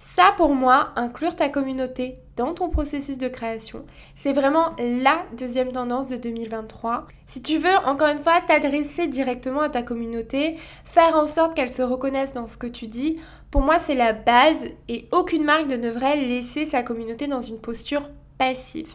Ça, 0.00 0.32
pour 0.36 0.54
moi, 0.54 0.90
inclure 0.94 1.34
ta 1.34 1.48
communauté 1.48 2.20
dans 2.36 2.54
ton 2.54 2.68
processus 2.68 3.18
de 3.18 3.26
création, 3.26 3.84
c'est 4.14 4.32
vraiment 4.32 4.76
la 4.78 5.24
deuxième 5.36 5.72
tendance 5.72 6.08
de 6.08 6.16
2023. 6.16 7.08
Si 7.26 7.42
tu 7.42 7.58
veux, 7.58 7.76
encore 7.84 8.06
une 8.06 8.18
fois, 8.18 8.40
t'adresser 8.40 9.08
directement 9.08 9.62
à 9.62 9.68
ta 9.68 9.82
communauté, 9.82 10.56
faire 10.84 11.16
en 11.16 11.26
sorte 11.26 11.56
qu'elle 11.56 11.74
se 11.74 11.82
reconnaisse 11.82 12.32
dans 12.32 12.46
ce 12.46 12.56
que 12.56 12.68
tu 12.68 12.86
dis, 12.86 13.18
pour 13.50 13.62
moi, 13.62 13.80
c'est 13.80 13.96
la 13.96 14.12
base 14.12 14.66
et 14.88 15.08
aucune 15.10 15.42
marque 15.42 15.66
ne 15.66 15.76
devrait 15.76 16.14
laisser 16.14 16.64
sa 16.64 16.84
communauté 16.84 17.26
dans 17.26 17.40
une 17.40 17.58
posture 17.58 18.08
passive. 18.38 18.94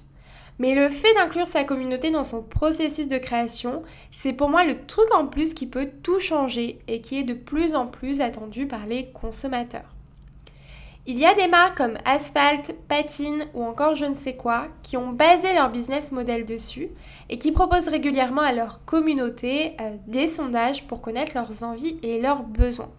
Mais 0.58 0.74
le 0.74 0.88
fait 0.88 1.14
d'inclure 1.16 1.50
sa 1.50 1.66
communauté 1.66 2.12
dans 2.12 2.24
son 2.24 2.42
processus 2.42 3.10
de 3.10 3.18
création, 3.18 3.84
c'est 4.12 4.32
pour 4.32 4.50
moi 4.50 4.64
le 4.64 4.86
truc 4.86 5.14
en 5.14 5.28
plus 5.28 5.54
qui 5.54 5.68
peut 5.68 5.90
tout 6.02 6.22
changer 6.22 6.80
et 6.88 7.02
qui 7.02 7.20
est 7.20 7.24
de 7.24 7.34
plus 7.34 7.76
en 7.76 7.88
plus 7.88 8.22
attendu 8.22 8.68
par 8.68 8.86
les 8.86 9.08
consommateurs. 9.12 9.93
Il 11.06 11.20
y 11.20 11.26
a 11.26 11.34
des 11.34 11.50
marques 11.50 11.76
comme 11.76 11.98
Asphalt, 12.06 12.74
Patine 12.88 13.46
ou 13.54 13.66
encore 13.66 13.94
je 13.94 14.06
ne 14.06 14.16
sais 14.16 14.38
quoi 14.38 14.68
qui 14.84 14.96
ont 14.96 15.12
basé 15.12 15.54
leur 15.54 15.70
business 15.70 16.14
model 16.14 16.46
dessus 16.46 16.88
et 17.30 17.38
qui 17.38 17.52
proposent 17.52 17.90
régulièrement 17.90 18.42
à 18.42 18.54
leur 18.54 18.86
communauté 18.86 19.76
euh, 19.82 19.98
des 20.08 20.28
sondages 20.28 20.88
pour 20.88 21.02
connaître 21.02 21.34
leurs 21.36 21.64
envies 21.64 22.00
et 22.04 22.22
leurs 22.22 22.44
besoins. 22.44 22.90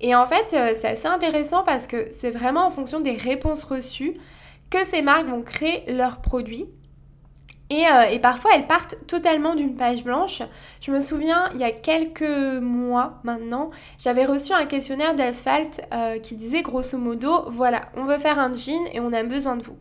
Et 0.00 0.14
en 0.14 0.24
fait, 0.24 0.54
euh, 0.54 0.72
c'est 0.80 0.86
assez 0.86 1.08
intéressant 1.08 1.64
parce 1.64 1.88
que 1.88 2.06
c'est 2.12 2.30
vraiment 2.30 2.64
en 2.64 2.70
fonction 2.70 3.00
des 3.00 3.16
réponses 3.16 3.64
reçues 3.64 4.14
que 4.70 4.84
ces 4.84 5.02
marques 5.02 5.26
vont 5.26 5.42
créer 5.42 5.82
leurs 5.92 6.20
produits 6.20 6.68
euh, 7.72 8.10
et, 8.10 8.18
parfois, 8.18 8.52
elles 8.54 8.66
partent 8.66 8.96
totalement 9.06 9.54
d'une 9.54 9.76
page 9.76 10.04
blanche. 10.04 10.42
Je 10.80 10.90
me 10.90 11.00
souviens, 11.00 11.50
il 11.54 11.60
y 11.60 11.64
a 11.64 11.70
quelques 11.70 12.22
mois 12.22 13.20
maintenant, 13.24 13.70
j'avais 13.98 14.24
reçu 14.24 14.52
un 14.52 14.66
questionnaire 14.66 15.14
d'asphalte 15.14 15.80
euh, 15.92 16.18
qui 16.18 16.36
disait 16.36 16.62
grosso 16.62 16.98
modo, 16.98 17.44
voilà, 17.48 17.82
on 17.96 18.04
veut 18.04 18.18
faire 18.18 18.38
un 18.38 18.52
jean 18.52 18.86
et 18.92 19.00
on 19.00 19.12
a 19.12 19.22
besoin 19.22 19.56
de 19.56 19.62
vous. 19.62 19.76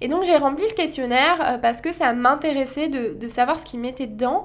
Et 0.00 0.08
donc 0.08 0.24
j'ai 0.24 0.36
rempli 0.36 0.64
le 0.68 0.74
questionnaire 0.74 1.36
euh, 1.44 1.58
parce 1.58 1.80
que 1.80 1.92
ça 1.92 2.12
m'intéressait 2.12 2.88
de, 2.88 3.28
savoir 3.28 3.58
ce 3.58 3.64
qu'ils 3.64 3.80
mettaient 3.80 4.06
dedans. 4.06 4.44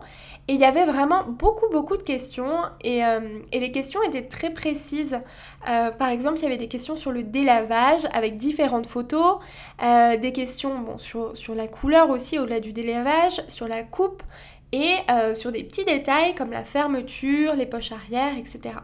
Et 0.50 0.54
il 0.54 0.60
y 0.60 0.66
avait 0.66 0.84
vraiment 0.84 1.24
beaucoup, 1.24 1.70
beaucoup 1.72 1.96
de 1.96 2.04
questions. 2.04 2.64
Et, 2.82 3.06
euh, 3.06 3.20
les 3.54 3.72
questions 3.72 4.02
étaient 4.04 4.28
très 4.28 4.52
précises. 4.52 5.20
Euh, 5.70 5.92
par 5.92 6.10
exemple, 6.10 6.40
il 6.40 6.44
y 6.44 6.48
avait 6.48 6.58
des 6.58 6.68
questions 6.68 6.98
sur 6.98 7.14
le 7.14 7.24
délavage 7.24 8.08
avec 8.14 8.38
différentes 8.38 8.88
photos. 8.88 9.38
des 9.80 10.34
questions 10.34 10.98
sur, 10.98 11.38
sur, 11.38 11.56
la 11.56 11.68
couleur 11.68 12.10
aussi 12.10 12.40
au-delà 12.40 12.60
du 12.60 12.74
délavage, 12.74 13.42
sur 13.48 13.68
la 13.68 13.84
coupe. 13.84 14.24
Et 14.74 14.96
sur 15.36 15.52
des 15.52 15.64
petits 15.64 15.86
détails 15.86 16.34
comme 16.34 16.50
la 16.52 16.64
fermeture, 16.64 17.56
les 17.56 17.68
poches 17.68 17.92
arrière, 17.92 18.36
etc. 18.38 18.76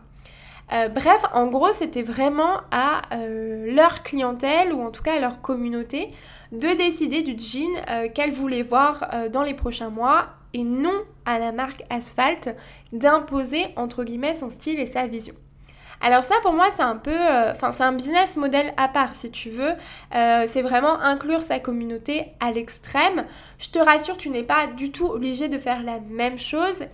bref, 0.70 1.22
en 1.34 1.48
gros, 1.48 1.74
c'était 1.74 2.04
vraiment 2.04 2.62
à 2.72 3.02
leur 3.12 4.04
clientèle 4.04 4.72
ou 4.72 4.82
en 4.82 4.92
tout 4.92 5.02
cas 5.02 5.16
à 5.16 5.20
leur 5.20 5.42
communauté 5.42 6.14
de 6.52 6.76
décider 6.78 7.22
du 7.22 7.38
jean 7.38 7.70
euh, 7.90 8.08
qu'elle 8.10 8.32
voulait 8.32 8.62
voir 8.62 9.08
euh, 9.14 9.30
dans 9.30 9.44
les 9.44 9.54
prochains 9.54 9.90
mois 9.90 10.30
et 10.54 10.64
non 10.64 11.04
à 11.26 11.38
la 11.38 11.52
marque 11.52 11.84
Asphalt 11.90 12.56
d'imposer 12.92 13.68
entre 13.76 14.04
guillemets 14.04 14.34
son 14.34 14.50
style 14.50 14.80
et 14.80 14.88
sa 14.88 15.08
vision. 15.08 15.36
Alors 16.02 16.24
ça 16.24 16.36
pour 16.42 16.54
moi 16.54 16.66
c'est 16.76 16.82
un 16.82 16.96
peu, 16.96 17.12
euh, 17.12 17.52
enfin 17.52 17.72
c'est 17.72 17.84
un 17.84 17.92
business 17.92 18.36
model 18.38 18.74
à 18.78 18.88
part 18.88 19.14
si 19.14 19.30
tu 19.32 19.50
veux. 19.50 19.74
c'est 20.12 20.62
vraiment 20.62 21.00
inclure 21.02 21.44
sa 21.44 21.60
communauté 21.60 22.26
à 22.40 22.52
l'extrême. 22.52 23.26
Je 23.60 23.70
te 23.70 23.80
rassure, 23.80 24.18
tu 24.18 24.30
n'es 24.30 24.44
pas 24.44 24.68
du 24.68 24.92
tout 24.92 25.08
obligé 25.08 25.50
de 25.50 25.58
faire 25.58 25.84
la 25.84 26.00
même 26.00 26.40
chose. 26.40 26.86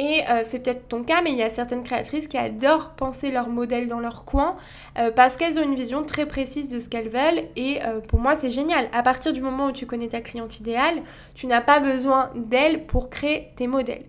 Et 0.00 0.22
euh, 0.30 0.40
c'est 0.46 0.60
peut-être 0.60 0.88
ton 0.88 1.02
cas, 1.02 1.20
mais 1.20 1.30
il 1.30 1.36
y 1.36 1.42
a 1.42 1.50
certaines 1.50 1.84
créatrices 1.84 2.26
qui 2.26 2.38
adorent 2.38 2.94
penser 2.94 3.30
leur 3.30 3.50
modèle 3.50 3.86
dans 3.86 4.00
leur 4.00 4.24
coin 4.24 4.56
euh, 4.98 5.10
parce 5.10 5.36
qu'elles 5.36 5.58
ont 5.58 5.62
une 5.62 5.74
vision 5.74 6.04
très 6.04 6.24
précise 6.24 6.70
de 6.70 6.78
ce 6.78 6.88
qu'elles 6.88 7.10
veulent. 7.10 7.44
Et 7.54 7.82
euh, 7.84 8.00
pour 8.00 8.18
moi, 8.18 8.34
c'est 8.34 8.50
génial. 8.50 8.88
À 8.94 9.02
partir 9.02 9.34
du 9.34 9.42
moment 9.42 9.66
où 9.66 9.72
tu 9.72 9.84
connais 9.84 10.08
ta 10.08 10.22
cliente 10.22 10.58
idéale, 10.58 11.02
tu 11.34 11.46
n'as 11.46 11.60
pas 11.60 11.80
besoin 11.80 12.30
d'elle 12.34 12.86
pour 12.86 13.10
créer 13.10 13.50
tes 13.56 13.66
modèles. 13.66 14.06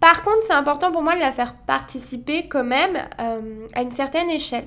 Par 0.00 0.24
contre, 0.24 0.42
c'est 0.42 0.52
important 0.52 0.90
pour 0.90 1.02
moi 1.02 1.14
de 1.14 1.20
la 1.20 1.30
faire 1.30 1.54
participer 1.54 2.48
quand 2.48 2.64
même 2.64 2.98
à 3.18 3.82
une 3.82 3.90
certaine 3.92 4.30
échelle. 4.30 4.66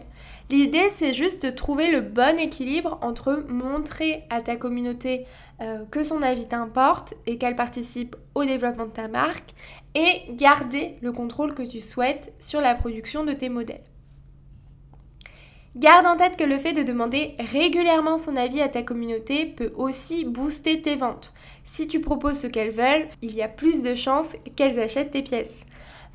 L'idée, 0.50 0.90
c'est 0.96 1.14
juste 1.14 1.44
de 1.44 1.50
trouver 1.50 1.90
le 1.90 2.02
bon 2.02 2.38
équilibre 2.38 3.00
entre 3.02 3.44
montrer 3.50 4.24
à 4.30 4.42
ta 4.42 4.58
communauté 4.58 5.26
que 5.90 6.04
son 6.04 6.22
avis 6.22 6.48
t'importe 6.48 7.16
et 7.26 7.40
qu'elle 7.40 7.56
participe 7.56 8.16
au 8.36 8.46
développement 8.46 8.86
de 8.86 8.92
ta 8.92 9.08
marque 9.08 9.56
et 9.96 10.22
garder 10.32 10.98
le 11.02 11.12
contrôle 11.12 11.54
que 11.54 11.64
tu 11.64 11.82
souhaites 11.82 12.34
sur 12.40 12.62
la 12.62 12.76
production 12.76 13.26
de 13.26 13.34
tes 13.34 13.50
modèles. 13.50 13.84
Garde 15.76 16.06
en 16.06 16.18
tête 16.18 16.38
que 16.38 16.44
le 16.44 16.60
fait 16.60 16.74
de 16.74 16.84
demander 16.84 17.36
régulièrement 17.40 18.20
son 18.20 18.36
avis 18.36 18.62
à 18.62 18.70
ta 18.70 18.84
communauté 18.84 19.46
peut 19.46 19.74
aussi 19.76 20.24
booster 20.24 20.82
tes 20.84 20.96
ventes. 20.96 21.34
Si 21.64 21.88
tu 21.88 22.00
proposes 22.00 22.38
ce 22.38 22.48
qu'elles 22.48 22.70
veulent, 22.70 23.08
il 23.24 23.34
y 23.34 23.42
a 23.42 23.48
plus 23.48 23.82
de 23.82 23.96
chances 23.96 24.36
qu'elles 24.56 24.80
achètent 24.80 25.12
tes 25.12 25.24
pièces. 25.24 25.66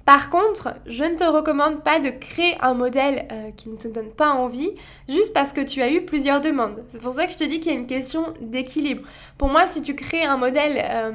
Par 0.08 0.30
contre, 0.30 0.70
je 0.86 1.04
ne 1.04 1.16
te 1.16 1.24
recommande 1.24 1.84
pas 1.84 2.00
de 2.00 2.08
créer 2.08 2.56
un 2.62 2.72
modèle 2.72 3.28
euh, 3.30 3.50
qui 3.50 3.68
ne 3.68 3.76
te 3.76 3.88
donne 3.88 4.08
pas 4.08 4.30
envie 4.30 4.70
juste 5.06 5.34
parce 5.34 5.52
que 5.52 5.60
tu 5.60 5.82
as 5.82 5.90
eu 5.90 6.00
plusieurs 6.06 6.40
demandes. 6.40 6.82
C'est 6.88 7.02
pour 7.02 7.12
ça 7.12 7.26
que 7.26 7.32
je 7.32 7.36
te 7.36 7.44
dis 7.44 7.60
qu'il 7.60 7.72
y 7.72 7.76
a 7.76 7.78
une 7.78 7.86
question 7.86 8.32
d'équilibre. 8.40 9.06
Pour 9.36 9.50
moi, 9.50 9.66
si 9.66 9.82
tu 9.82 9.94
crées 9.94 10.24
un 10.24 10.38
modèle 10.38 10.82
euh, 10.82 11.12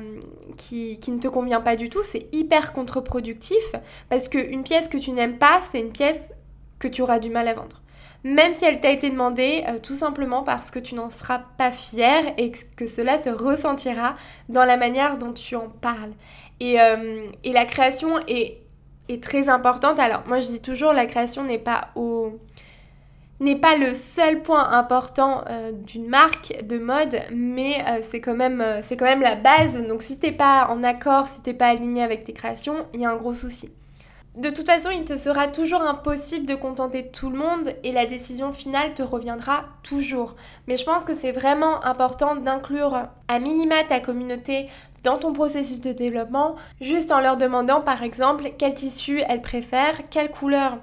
qui, 0.58 1.00
ne 1.08 1.18
te 1.18 1.28
convient 1.28 1.60
pas 1.60 1.76
du 1.76 1.90
tout, 1.90 2.04
c'est 2.04 2.28
hyper 2.36 2.72
contre-productif 2.72 3.64
parce 4.10 4.30
qu'une 4.30 4.62
pièce 4.62 4.88
que 4.88 5.00
tu 5.00 5.10
n'aimes 5.10 5.40
pas, 5.40 5.60
c'est 5.72 5.80
une 5.80 5.92
pièce 5.92 6.32
que 6.78 6.88
tu 6.88 7.02
auras 7.02 7.18
du 7.18 7.32
mal 7.32 7.48
à 7.48 7.56
vendre. 7.56 7.82
même 8.24 8.54
si 8.54 8.64
elle 8.64 8.80
t'a 8.80 8.92
été 8.92 9.10
demandée, 9.10 9.64
euh, 9.70 9.80
tout 9.80 9.96
simplement 9.96 10.44
parce 10.44 10.70
que 10.70 10.78
tu 10.78 10.94
n'en 10.94 11.10
seras 11.10 11.40
pas 11.58 11.72
fier 11.72 12.36
et 12.38 12.52
que 12.76 12.86
cela 12.86 13.18
se 13.18 13.30
ressentira 13.30 14.16
dans 14.50 14.66
la 14.66 14.78
manière 14.78 15.18
dont 15.18 15.34
tu 15.34 15.56
en 15.56 15.70
parles. 15.82 16.14
Et, 16.60 16.78
la 17.52 17.66
création 17.66 18.20
est, 18.28 18.63
très 19.20 19.50
importante. 19.50 20.00
Alors 20.00 20.24
moi 20.28 20.40
je 20.40 20.48
dis 20.48 20.62
toujours, 20.62 20.94
la 20.94 21.06
création 21.06 21.44
n'est 21.44 21.58
pas 21.60 21.90
au 21.96 22.40
n'est 23.44 23.58
pas 23.58 23.78
le 23.78 23.94
seul 23.94 24.42
point 24.42 24.70
important 24.72 25.44
euh, 25.50 25.72
d'une 25.72 26.08
marque 26.08 26.56
de 26.64 26.78
mode, 26.78 27.20
mais 27.32 27.84
euh, 27.88 28.00
c'est 28.02 28.22
quand, 28.22 28.36
même, 28.36 28.62
euh, 28.62 28.82
quand 28.92 29.06
même 29.06 29.22
la 29.22 29.36
base. 29.36 29.86
Donc 29.86 30.02
si 30.02 30.18
t'es 30.18 30.32
pas 30.32 30.68
en 30.70 30.84
accord, 30.84 31.28
si 31.28 31.42
t'es 31.42 31.54
pas 31.54 31.68
aligné 31.68 32.02
avec 32.02 32.24
tes 32.24 32.34
créations, 32.34 32.88
il 32.94 33.02
y 33.02 33.06
a 33.06 33.12
un 33.12 33.16
gros 33.16 33.34
souci. 33.34 33.70
De 34.36 34.50
toute 34.50 34.66
façon, 34.66 34.90
il 34.90 35.06
te 35.06 35.16
sera 35.16 35.48
toujours 35.48 35.84
impossible 35.84 36.48
de 36.48 36.56
contenter 36.56 37.10
tout 37.12 37.30
le 37.30 37.38
monde 37.38 37.76
et 37.84 37.92
la 37.92 38.08
décision 38.08 38.52
finale 38.52 38.96
te 38.96 39.04
reviendra 39.04 39.66
toujours. 39.84 40.36
Mais 40.68 40.76
je 40.76 40.84
pense 40.84 41.04
que 41.04 41.14
c'est 41.14 41.32
vraiment 41.32 41.86
important 41.86 42.36
d'inclure 42.36 43.10
à 43.28 43.40
minima 43.40 43.84
ta 43.88 44.00
communauté 44.00 44.70
dans 45.04 45.20
ton 45.20 45.34
processus 45.34 45.82
de 45.82 45.92
développement, 45.92 46.56
juste 46.82 47.12
en 47.12 47.20
leur 47.20 47.38
demandant 47.38 47.82
par 47.82 48.02
exemple 48.02 48.54
quel 48.58 48.74
tissu 48.74 49.22
elles 49.28 49.42
préfèrent, 49.42 50.10
quelle 50.10 50.32
couleur 50.32 50.78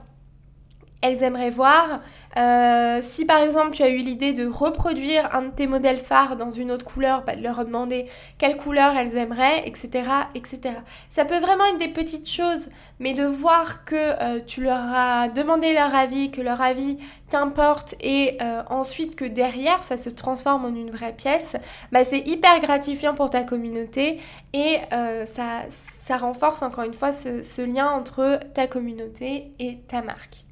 elles 1.03 1.25
aimeraient 1.25 1.51
voir. 1.51 2.01
Euh, 2.37 3.01
si 3.03 3.25
par 3.25 3.43
exemple 3.43 3.73
tu 3.73 3.83
as 3.83 3.89
eu 3.89 3.99
l'idée 3.99 4.33
de 4.33 4.47
reproduire 4.47 5.35
un 5.35 5.43
de 5.43 5.51
tes 5.51 5.67
modèles 5.67 5.99
phares 5.99 6.37
dans 6.37 6.51
une 6.51 6.71
autre 6.71 6.85
couleur, 6.85 7.25
bah, 7.25 7.35
de 7.35 7.43
leur 7.43 7.65
demander 7.65 8.07
quelle 8.39 8.57
couleur 8.57 8.97
elles 8.97 9.17
aimeraient, 9.17 9.67
etc., 9.67 10.09
etc. 10.35 10.75
Ça 11.11 11.25
peut 11.25 11.39
vraiment 11.39 11.65
être 11.67 11.79
des 11.79 11.89
petites 11.89 12.31
choses, 12.31 12.69
mais 13.01 13.15
de 13.15 13.25
voir 13.25 13.85
que 13.85 13.97
euh, 13.97 14.41
tu 14.47 14.63
leur 14.63 14.79
as 14.79 15.29
demandé 15.29 15.75
leur 15.75 15.93
avis, 15.95 16.31
que 16.31 16.41
leur 16.41 16.61
avis 16.61 16.99
t'importe 17.31 17.97
et 18.01 18.39
euh, 18.41 18.63
ensuite 18.71 19.17
que 19.17 19.25
derrière 19.25 19.83
ça 19.83 19.97
se 19.97 20.11
transforme 20.11 20.65
en 20.65 20.75
une 20.75 20.91
vraie 20.91 21.15
pièce, 21.15 21.57
bah, 21.91 22.05
c'est 22.05 22.21
hyper 22.29 22.61
gratifiant 22.61 23.15
pour 23.15 23.31
ta 23.31 23.43
communauté 23.43 24.21
et 24.53 24.79
ça, 25.27 25.63
ça 26.05 26.17
renforce 26.17 26.63
encore 26.63 26.85
une 26.85 26.95
fois 26.95 27.13
ce 27.13 27.63
lien 27.63 27.89
entre 27.91 28.41
ta 28.55 28.67
communauté 28.67 29.53
et 29.59 29.79
ta 29.89 30.03
marque. 30.03 30.45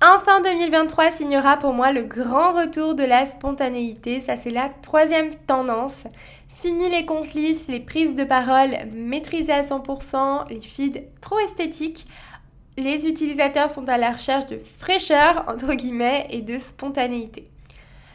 Enfin 0.00 0.40
2023 0.42 1.10
signera 1.10 1.56
pour 1.56 1.72
moi 1.72 1.90
le 1.90 2.04
grand 2.04 2.52
retour 2.52 2.94
de 2.94 3.02
la 3.02 3.26
spontanéité, 3.26 4.20
ça 4.20 4.36
c'est 4.36 4.52
la 4.52 4.68
troisième 4.68 5.34
tendance. 5.34 6.04
Fini 6.62 6.88
les 6.88 7.04
comptes 7.04 7.34
lisses, 7.34 7.66
les 7.66 7.80
prises 7.80 8.14
de 8.14 8.22
parole 8.22 8.76
maîtrisées 8.94 9.52
à 9.52 9.64
100%, 9.64 10.50
les 10.50 10.60
feeds 10.60 11.02
trop 11.20 11.40
esthétiques. 11.40 12.06
Les 12.76 13.08
utilisateurs 13.08 13.72
sont 13.72 13.88
à 13.88 13.98
la 13.98 14.12
recherche 14.12 14.46
de 14.46 14.60
fraîcheur, 14.78 15.44
entre 15.48 15.74
guillemets, 15.74 16.28
et 16.30 16.42
de 16.42 16.60
spontanéité. 16.60 17.50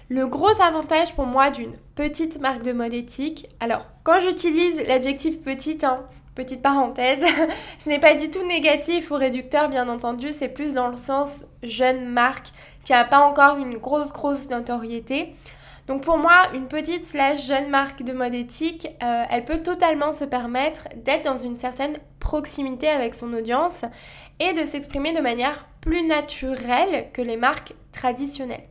Le 0.07 0.25
gros 0.25 0.61
avantage 0.61 1.13
pour 1.15 1.25
moi 1.25 1.49
d'une 1.49 1.75
petite 1.95 2.39
marque 2.39 2.63
de 2.63 2.71
mode 2.71 2.93
éthique, 2.93 3.49
alors 3.59 3.85
quand 4.03 4.21
j'utilise 4.21 4.81
l'adjectif 4.87 5.41
petite, 5.41 5.83
hein, 5.83 6.05
petite 6.35 6.61
parenthèse, 6.61 7.23
ce 7.83 7.89
n'est 7.89 7.99
pas 7.99 8.15
du 8.15 8.29
tout 8.29 8.45
négatif 8.47 9.11
ou 9.11 9.15
réducteur 9.15 9.69
bien 9.69 9.87
entendu, 9.89 10.31
c'est 10.31 10.49
plus 10.49 10.73
dans 10.73 10.87
le 10.87 10.95
sens 10.95 11.45
jeune 11.61 12.05
marque 12.05 12.47
qui 12.85 12.91
n'a 12.91 13.05
pas 13.05 13.19
encore 13.19 13.57
une 13.57 13.77
grosse 13.77 14.11
grosse 14.11 14.49
notoriété. 14.49 15.35
Donc 15.87 16.03
pour 16.03 16.17
moi, 16.17 16.47
une 16.53 16.67
petite 16.67 17.05
slash 17.05 17.45
jeune 17.45 17.69
marque 17.69 18.03
de 18.03 18.13
mode 18.13 18.33
éthique, 18.33 18.87
euh, 19.03 19.23
elle 19.29 19.43
peut 19.43 19.61
totalement 19.63 20.13
se 20.13 20.23
permettre 20.23 20.87
d'être 20.95 21.23
dans 21.23 21.37
une 21.37 21.57
certaine 21.57 21.97
proximité 22.19 22.87
avec 22.87 23.15
son 23.15 23.33
audience 23.33 23.83
et 24.39 24.53
de 24.53 24.65
s'exprimer 24.65 25.13
de 25.13 25.19
manière 25.19 25.67
plus 25.81 26.03
naturelle 26.03 27.09
que 27.11 27.21
les 27.21 27.35
marques 27.35 27.73
traditionnelles. 27.91 28.63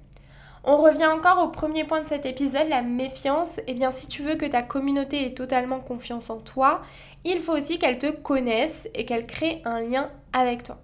On 0.65 0.77
revient 0.77 1.07
encore 1.07 1.43
au 1.43 1.49
premier 1.49 1.83
point 1.85 2.01
de 2.03 2.07
cet 2.07 2.25
épisode, 2.25 2.69
la 2.69 2.83
méfiance. 2.83 3.61
Eh 3.67 3.75
bien, 3.75 3.91
si 3.91 4.07
tu 4.07 4.23
veux 4.23 4.37
que 4.37 4.47
ta 4.47 4.63
communauté 4.63 5.27
ait 5.27 5.35
totalement 5.35 5.81
confiance 5.81 6.31
en 6.31 6.39
toi, 6.39 6.83
il 7.25 7.41
faut 7.41 7.57
aussi 7.57 7.79
qu'elle 7.79 7.99
te 7.99 8.11
connaisse 8.11 8.89
et 8.95 9.05
qu'elle 9.05 9.27
crée 9.27 9.63
un 9.65 9.81
lien 9.81 10.11
avec 10.33 10.65
toi. 10.65 10.79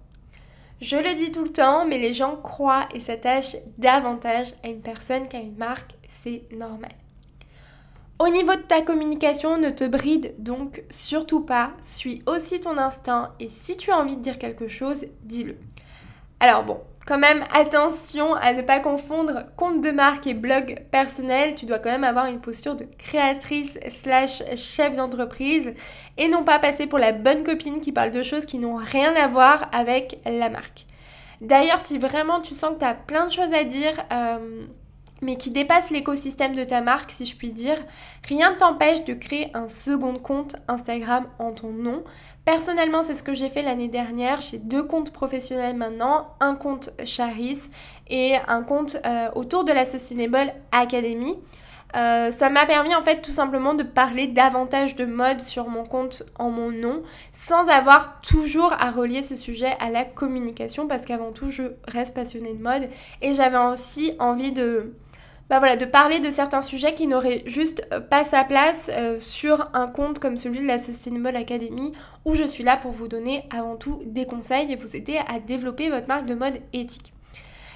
Je 0.81 0.95
le 0.95 1.13
dis 1.15 1.31
tout 1.31 1.43
le 1.43 1.51
temps, 1.51 1.85
mais 1.85 1.97
les 1.97 2.13
gens 2.13 2.37
croient 2.37 2.87
et 2.93 3.01
s'attachent 3.01 3.57
davantage 3.77 4.53
à 4.63 4.69
une 4.69 4.81
personne 4.81 5.27
qu'à 5.27 5.39
une 5.39 5.57
marque, 5.57 5.95
c'est 6.07 6.43
normal. 6.51 6.91
Au 8.17 8.29
niveau 8.29 8.53
de 8.55 8.61
ta 8.61 8.81
communication, 8.81 9.57
ne 9.57 9.69
te 9.69 9.85
bride 9.85 10.35
donc 10.39 10.83
surtout 10.89 11.41
pas, 11.41 11.71
suis 11.81 12.21
aussi 12.25 12.59
ton 12.59 12.77
instinct 12.77 13.33
et 13.39 13.47
si 13.47 13.77
tu 13.77 13.91
as 13.91 13.97
envie 13.97 14.17
de 14.17 14.21
dire 14.21 14.37
quelque 14.37 14.67
chose, 14.67 15.05
dis-le. 15.23 15.57
Alors 16.41 16.63
bon, 16.63 16.79
quand 17.09 17.17
même 17.17 17.43
attention 17.55 18.35
à 18.35 18.53
ne 18.53 18.61
pas 18.61 18.79
confondre 18.79 19.45
compte 19.57 19.81
de 19.81 19.89
marque 19.89 20.27
et 20.27 20.35
blog 20.35 20.83
personnel. 20.91 21.55
Tu 21.55 21.65
dois 21.65 21.79
quand 21.79 21.89
même 21.89 22.03
avoir 22.03 22.27
une 22.27 22.39
posture 22.39 22.75
de 22.75 22.85
créatrice 22.99 23.79
slash 23.89 24.43
chef 24.55 24.95
d'entreprise 24.95 25.73
et 26.19 26.27
non 26.27 26.43
pas 26.43 26.59
passer 26.59 26.85
pour 26.85 26.99
la 26.99 27.11
bonne 27.11 27.43
copine 27.43 27.81
qui 27.81 27.91
parle 27.91 28.11
de 28.11 28.21
choses 28.21 28.45
qui 28.45 28.59
n'ont 28.59 28.75
rien 28.75 29.15
à 29.15 29.27
voir 29.27 29.71
avec 29.73 30.19
la 30.23 30.51
marque. 30.51 30.85
D'ailleurs, 31.41 31.81
si 31.83 31.97
vraiment 31.97 32.41
tu 32.41 32.53
sens 32.53 32.75
que 32.75 32.79
tu 32.79 32.85
as 32.85 32.93
plein 32.93 33.25
de 33.25 33.31
choses 33.31 33.53
à 33.53 33.63
dire, 33.63 33.93
euh, 34.13 34.67
mais 35.21 35.35
qui 35.35 35.51
dépassent 35.51 35.91
l'écosystème 35.91 36.55
de 36.55 36.63
ta 36.63 36.81
marque, 36.81 37.11
si 37.11 37.25
je 37.25 37.35
puis 37.35 37.51
dire, 37.51 37.77
rien 38.27 38.51
ne 38.51 38.55
t'empêche 38.55 39.03
de 39.05 39.13
créer 39.13 39.51
un 39.53 39.67
second 39.67 40.15
compte 40.15 40.55
Instagram 40.67 41.27
en 41.39 41.51
ton 41.51 41.71
nom. 41.71 42.03
Personnellement, 42.45 43.03
c'est 43.03 43.15
ce 43.15 43.23
que 43.23 43.33
j'ai 43.33 43.49
fait 43.49 43.61
l'année 43.61 43.89
dernière. 43.89 44.41
J'ai 44.41 44.57
deux 44.57 44.83
comptes 44.83 45.11
professionnels 45.11 45.75
maintenant, 45.75 46.35
un 46.39 46.55
compte 46.55 46.91
Charis 47.05 47.59
et 48.09 48.35
un 48.47 48.63
compte 48.63 48.97
euh, 49.05 49.29
autour 49.35 49.65
de 49.65 49.71
la 49.71 49.85
Sustainable 49.85 50.53
Academy. 50.71 51.37
Euh, 51.95 52.31
ça 52.31 52.51
m'a 52.51 52.67
permis 52.67 52.93
en 52.93 53.01
fait 53.01 53.21
tout 53.21 53.31
simplement 53.31 53.73
de 53.73 53.81
parler 53.81 54.27
davantage 54.27 54.95
de 54.95 55.05
mode 55.05 55.41
sur 55.41 55.69
mon 55.69 55.83
compte 55.83 56.21
en 56.37 56.51
mon 56.51 56.71
nom 56.71 57.01
sans 57.33 57.67
avoir 57.67 58.21
toujours 58.21 58.73
à 58.79 58.91
relier 58.91 59.23
ce 59.23 59.35
sujet 59.35 59.75
à 59.79 59.89
la 59.89 60.05
communication 60.05 60.87
parce 60.87 61.05
qu'avant 61.05 61.31
tout 61.31 61.49
je 61.49 61.63
reste 61.87 62.13
passionnée 62.13 62.53
de 62.53 62.61
mode 62.61 62.89
et 63.23 63.33
j'avais 63.33 63.57
aussi 63.57 64.13
envie 64.19 64.51
de, 64.51 64.93
bah 65.49 65.57
voilà, 65.57 65.75
de 65.75 65.85
parler 65.85 66.19
de 66.19 66.29
certains 66.29 66.61
sujets 66.61 66.93
qui 66.93 67.07
n'auraient 67.07 67.41
juste 67.47 67.83
euh, 67.91 67.99
pas 67.99 68.23
sa 68.23 68.43
place 68.43 68.91
euh, 68.93 69.19
sur 69.19 69.67
un 69.73 69.87
compte 69.87 70.19
comme 70.19 70.37
celui 70.37 70.59
de 70.59 70.67
la 70.67 70.77
Sustainable 70.77 71.35
Academy 71.35 71.91
où 72.23 72.35
je 72.35 72.43
suis 72.43 72.63
là 72.63 72.77
pour 72.77 72.91
vous 72.91 73.07
donner 73.07 73.43
avant 73.55 73.75
tout 73.75 74.03
des 74.05 74.27
conseils 74.27 74.71
et 74.71 74.75
vous 74.75 74.95
aider 74.95 75.17
à 75.27 75.39
développer 75.39 75.89
votre 75.89 76.07
marque 76.07 76.27
de 76.27 76.35
mode 76.35 76.59
éthique. 76.71 77.13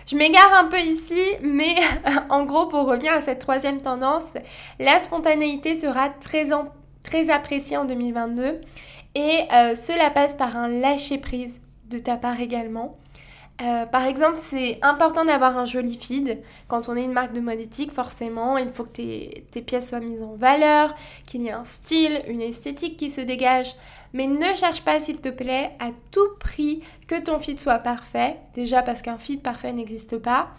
Je 0.05 0.15
m'égare 0.15 0.53
un 0.53 0.65
peu 0.65 0.79
ici, 0.79 1.19
mais 1.41 1.75
en 2.29 2.43
gros, 2.43 2.67
pour 2.67 2.85
revenir 2.85 3.13
à 3.13 3.21
cette 3.21 3.39
troisième 3.39 3.81
tendance, 3.81 4.35
la 4.79 4.99
spontanéité 4.99 5.75
sera 5.75 6.09
très, 6.09 6.51
appréciée 7.31 7.77
en 7.77 7.85
2022 7.85 8.61
et 9.15 9.39
euh, 9.53 9.75
cela 9.75 10.11
passe 10.11 10.35
par 10.35 10.57
un 10.57 10.67
lâcher-prise 10.67 11.59
de 11.89 11.97
ta 11.97 12.17
part 12.17 12.39
également. 12.39 12.97
Euh, 13.61 13.85
par 13.85 14.05
exemple, 14.05 14.39
c'est 14.41 14.79
important 14.81 15.25
d'avoir 15.25 15.57
un 15.57 15.65
joli 15.65 15.95
feed. 15.95 16.41
Quand 16.67 16.89
on 16.89 16.95
est 16.95 17.03
une 17.03 17.13
marque 17.13 17.33
de 17.33 17.39
mode 17.39 17.59
éthique, 17.59 17.91
forcément, 17.91 18.57
il 18.57 18.69
faut 18.69 18.83
que 18.83 18.89
tes, 18.89 19.45
tes 19.51 19.61
pièces 19.61 19.89
soient 19.89 19.99
mises 19.99 20.23
en 20.23 20.35
valeur, 20.35 20.95
qu'il 21.25 21.43
y 21.43 21.47
ait 21.47 21.51
un 21.51 21.63
style, 21.63 22.21
une 22.27 22.41
esthétique 22.41 22.97
qui 22.97 23.09
se 23.09 23.21
dégage. 23.21 23.75
Mais 24.13 24.27
ne 24.27 24.53
cherche 24.55 24.81
pas, 24.83 24.99
s'il 24.99 25.21
te 25.21 25.29
plaît, 25.29 25.71
à 25.79 25.91
tout 26.11 26.29
prix 26.39 26.81
que 27.07 27.19
ton 27.19 27.39
feed 27.39 27.59
soit 27.59 27.79
parfait. 27.79 28.37
Déjà 28.55 28.81
parce 28.81 29.01
qu'un 29.01 29.17
feed 29.17 29.41
parfait 29.41 29.71
n'existe 29.71 30.17
pas. 30.17 30.51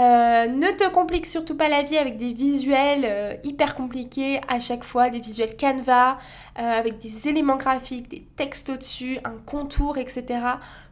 Euh, 0.00 0.48
ne 0.48 0.76
te 0.76 0.88
complique 0.90 1.24
surtout 1.24 1.56
pas 1.56 1.68
la 1.68 1.82
vie 1.82 1.96
avec 1.96 2.16
des 2.16 2.32
visuels 2.32 3.04
euh, 3.04 3.34
hyper 3.44 3.76
compliqués 3.76 4.40
à 4.48 4.58
chaque 4.58 4.82
fois, 4.82 5.08
des 5.08 5.20
visuels 5.20 5.56
Canva, 5.56 6.18
euh, 6.58 6.62
avec 6.62 6.98
des 6.98 7.28
éléments 7.28 7.56
graphiques, 7.56 8.08
des 8.08 8.26
textes 8.36 8.70
au-dessus, 8.70 9.18
un 9.22 9.36
contour, 9.46 9.96
etc. 9.96 10.40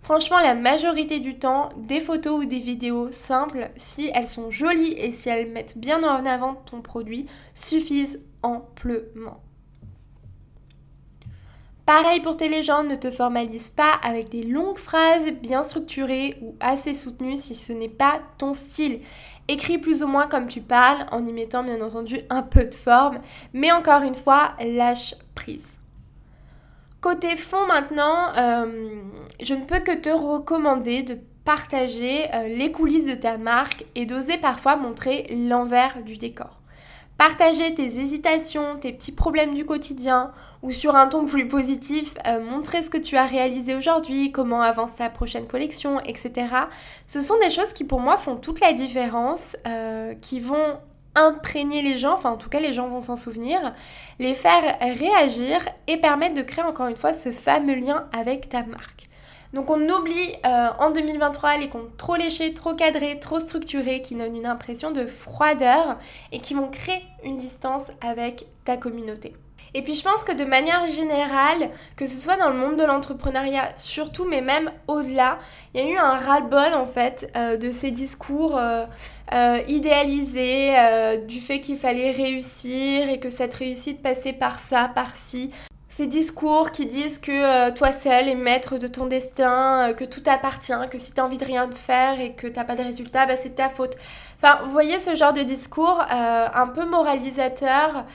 Franchement, 0.02 0.38
la 0.38 0.54
majorité 0.54 1.18
du 1.18 1.36
temps, 1.36 1.70
des 1.76 2.00
photos 2.00 2.44
ou 2.44 2.46
des 2.46 2.60
vidéos 2.60 3.10
simples, 3.10 3.70
si 3.76 4.10
elles 4.14 4.28
sont 4.28 4.50
jolies 4.50 4.94
et 4.96 5.10
si 5.10 5.28
elles 5.28 5.50
mettent 5.50 5.78
bien 5.78 6.04
en 6.04 6.24
avant 6.24 6.54
ton 6.54 6.80
produit, 6.80 7.26
suffisent 7.54 8.20
amplement. 8.42 9.40
Pareil 11.94 12.20
pour 12.20 12.38
tes 12.38 12.48
légendes, 12.48 12.88
ne 12.88 12.94
te 12.94 13.10
formalise 13.10 13.68
pas 13.68 13.92
avec 14.02 14.30
des 14.30 14.44
longues 14.44 14.78
phrases 14.78 15.30
bien 15.42 15.62
structurées 15.62 16.38
ou 16.40 16.56
assez 16.58 16.94
soutenues 16.94 17.36
si 17.36 17.54
ce 17.54 17.74
n'est 17.74 17.90
pas 17.90 18.18
ton 18.38 18.54
style. 18.54 19.00
Écris 19.46 19.76
plus 19.76 20.02
ou 20.02 20.06
moins 20.06 20.26
comme 20.26 20.48
tu 20.48 20.62
parles 20.62 21.04
en 21.10 21.26
y 21.26 21.34
mettant 21.34 21.62
bien 21.62 21.82
entendu 21.82 22.20
un 22.30 22.40
peu 22.40 22.64
de 22.64 22.74
forme, 22.74 23.18
mais 23.52 23.70
encore 23.72 24.00
une 24.04 24.14
fois, 24.14 24.54
lâche 24.58 25.14
prise. 25.34 25.78
Côté 27.02 27.36
fond 27.36 27.66
maintenant, 27.66 28.32
euh, 28.38 28.88
je 29.42 29.52
ne 29.52 29.66
peux 29.66 29.80
que 29.80 29.94
te 29.94 30.08
recommander 30.08 31.02
de 31.02 31.18
partager 31.44 32.34
euh, 32.34 32.48
les 32.48 32.72
coulisses 32.72 33.06
de 33.06 33.16
ta 33.16 33.36
marque 33.36 33.84
et 33.96 34.06
d'oser 34.06 34.38
parfois 34.38 34.76
montrer 34.76 35.26
l'envers 35.30 36.02
du 36.02 36.16
décor. 36.16 36.61
Partager 37.18 37.74
tes 37.74 37.84
hésitations, 37.84 38.76
tes 38.80 38.92
petits 38.92 39.12
problèmes 39.12 39.54
du 39.54 39.64
quotidien 39.64 40.32
ou 40.62 40.72
sur 40.72 40.94
un 40.96 41.08
ton 41.08 41.24
plus 41.24 41.48
positif, 41.48 42.14
euh, 42.26 42.40
montrer 42.40 42.82
ce 42.82 42.90
que 42.90 42.98
tu 42.98 43.16
as 43.16 43.26
réalisé 43.26 43.74
aujourd'hui, 43.74 44.32
comment 44.32 44.62
avance 44.62 44.94
ta 44.94 45.08
prochaine 45.10 45.46
collection, 45.46 46.00
etc. 46.00 46.32
Ce 47.06 47.20
sont 47.20 47.38
des 47.40 47.50
choses 47.50 47.72
qui 47.72 47.84
pour 47.84 48.00
moi 48.00 48.16
font 48.16 48.36
toute 48.36 48.60
la 48.60 48.72
différence, 48.72 49.56
euh, 49.66 50.14
qui 50.20 50.40
vont 50.40 50.78
imprégner 51.14 51.82
les 51.82 51.96
gens, 51.96 52.14
enfin 52.14 52.30
en 52.30 52.36
tout 52.36 52.48
cas 52.48 52.60
les 52.60 52.72
gens 52.72 52.88
vont 52.88 53.00
s'en 53.00 53.16
souvenir, 53.16 53.74
les 54.18 54.34
faire 54.34 54.78
réagir 54.80 55.60
et 55.86 55.98
permettre 55.98 56.34
de 56.34 56.42
créer 56.42 56.64
encore 56.64 56.86
une 56.86 56.96
fois 56.96 57.12
ce 57.12 57.32
fameux 57.32 57.74
lien 57.74 58.06
avec 58.12 58.48
ta 58.48 58.62
marque. 58.62 59.10
Donc 59.52 59.70
on 59.70 59.80
oublie 59.88 60.34
euh, 60.46 60.68
en 60.78 60.90
2023 60.90 61.58
les 61.58 61.68
comptes 61.68 61.96
trop 61.98 62.16
léchés, 62.16 62.54
trop 62.54 62.74
cadrés, 62.74 63.20
trop 63.20 63.38
structurés 63.38 64.00
qui 64.00 64.14
donnent 64.14 64.36
une 64.36 64.46
impression 64.46 64.90
de 64.90 65.04
froideur 65.04 65.98
et 66.32 66.40
qui 66.40 66.54
vont 66.54 66.68
créer 66.68 67.02
une 67.22 67.36
distance 67.36 67.90
avec 68.00 68.46
ta 68.64 68.78
communauté. 68.78 69.34
Et 69.74 69.82
puis 69.82 69.94
je 69.94 70.02
pense 70.02 70.24
que 70.24 70.34
de 70.34 70.44
manière 70.44 70.86
générale, 70.86 71.70
que 71.96 72.06
ce 72.06 72.18
soit 72.18 72.36
dans 72.36 72.48
le 72.48 72.56
monde 72.56 72.76
de 72.76 72.84
l'entrepreneuriat 72.84 73.72
surtout, 73.76 74.26
mais 74.26 74.40
même 74.40 74.70
au-delà, 74.86 75.38
il 75.74 75.80
y 75.80 75.84
a 75.84 75.88
eu 75.88 75.96
un 75.96 76.16
ras-le-bol 76.16 76.74
en 76.74 76.86
fait 76.86 77.30
euh, 77.36 77.58
de 77.58 77.70
ces 77.72 77.90
discours 77.90 78.58
euh, 78.58 78.86
idéalisés, 79.68 80.74
du 81.26 81.40
fait 81.40 81.60
qu'il 81.60 81.76
fallait 81.76 82.10
réussir 82.10 83.08
et 83.08 83.18
que 83.18 83.28
cette 83.28 83.54
réussite 83.54 84.02
passait 84.02 84.34
par 84.34 84.58
ça, 84.58 84.90
par 84.94 85.16
ci 85.16 85.50
ces 85.94 86.06
discours 86.06 86.70
qui 86.70 86.86
disent 86.86 87.18
que 87.18 87.30
euh, 87.30 87.70
toi 87.70 87.92
seul 87.92 88.26
es 88.26 88.34
maître 88.34 88.78
de 88.78 88.86
ton 88.86 89.04
destin, 89.04 89.90
euh, 89.90 89.92
que 89.92 90.04
tout 90.04 90.20
t'appartient, 90.20 90.72
que 90.90 90.96
si 90.96 91.12
t'as 91.12 91.22
envie 91.22 91.36
de 91.36 91.44
rien 91.44 91.66
de 91.66 91.74
faire 91.74 92.18
et 92.18 92.32
que 92.32 92.46
t'as 92.46 92.64
pas 92.64 92.76
de 92.76 92.82
résultat, 92.82 93.26
bah, 93.26 93.36
c'est 93.36 93.56
ta 93.56 93.68
faute. 93.68 93.96
Enfin, 94.42 94.58
vous 94.64 94.70
voyez 94.70 94.98
ce 94.98 95.14
genre 95.14 95.34
de 95.34 95.42
discours 95.42 96.02
euh, 96.10 96.46
un 96.52 96.66
peu 96.66 96.86
moralisateur 96.86 98.06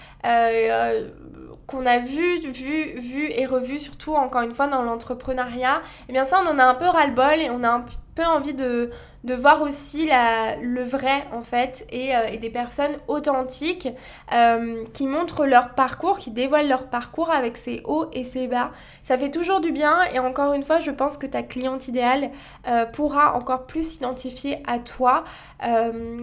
qu'on 1.68 1.86
a 1.86 2.00
vu, 2.00 2.40
vu, 2.40 3.00
vu 3.00 3.30
et 3.30 3.46
revu, 3.46 3.80
surtout 3.80 4.16
encore 4.16 4.42
une 4.42 4.54
fois 4.54 4.68
dans 4.68 4.82
l'entrepreneuriat. 4.82 5.76
Et 5.76 6.06
eh 6.10 6.14
bien 6.14 6.26
ça, 6.26 6.42
on 6.44 6.50
en 6.50 6.58
a 6.58 6.64
un 6.64 6.76
peu 6.76 6.88
ras-le-bol 6.88 7.40
et 7.40 7.50
on 7.52 7.64
a 7.64 7.70
un 7.70 7.82
peu 7.82 7.92
envie 8.26 8.54
de, 8.54 8.90
de 9.24 9.34
voir 9.34 9.62
aussi 9.62 10.06
la, 10.06 10.56
le 10.58 10.82
vrai 10.82 11.26
en 11.32 11.42
fait 11.42 11.86
et, 11.90 12.16
euh, 12.16 12.28
et 12.32 12.38
des 12.38 12.50
personnes 12.50 12.96
authentiques 13.08 13.88
euh, 14.34 14.84
qui 14.94 15.08
montrent 15.08 15.46
leur 15.46 15.76
parcours, 15.76 16.18
qui 16.18 16.32
dévoilent 16.32 16.68
leur 16.68 16.88
parcours 16.88 17.30
avec 17.30 17.58
ses 17.58 17.82
hauts 17.86 18.08
et 18.14 18.24
ses 18.24 18.48
bas. 18.48 18.72
Ça 19.04 19.18
fait 19.18 19.32
toujours 19.32 19.60
du 19.60 19.72
bien 19.72 19.98
et 20.14 20.20
encore 20.20 20.54
une 20.54 20.64
fois 20.64 20.80
je 20.80 20.92
pense 20.92 21.18
que 21.18 21.28
ta 21.28 21.44
cliente 21.44 21.88
idéale 21.88 22.32
euh, 22.68 22.86
pourra 22.86 23.36
encore 23.36 23.66
plus 23.66 23.88
s'identifier 23.88 24.64
à 24.68 24.80
toi 24.80 25.24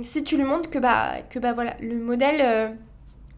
si 0.02 0.22
tu 0.24 0.37
lui 0.37 0.44
montres 0.44 0.70
que 0.70 0.78
bah, 0.78 1.12
que 1.28 1.38
bah 1.38 1.52
voilà 1.52 1.74
le 1.80 1.96
modèle 1.96 2.76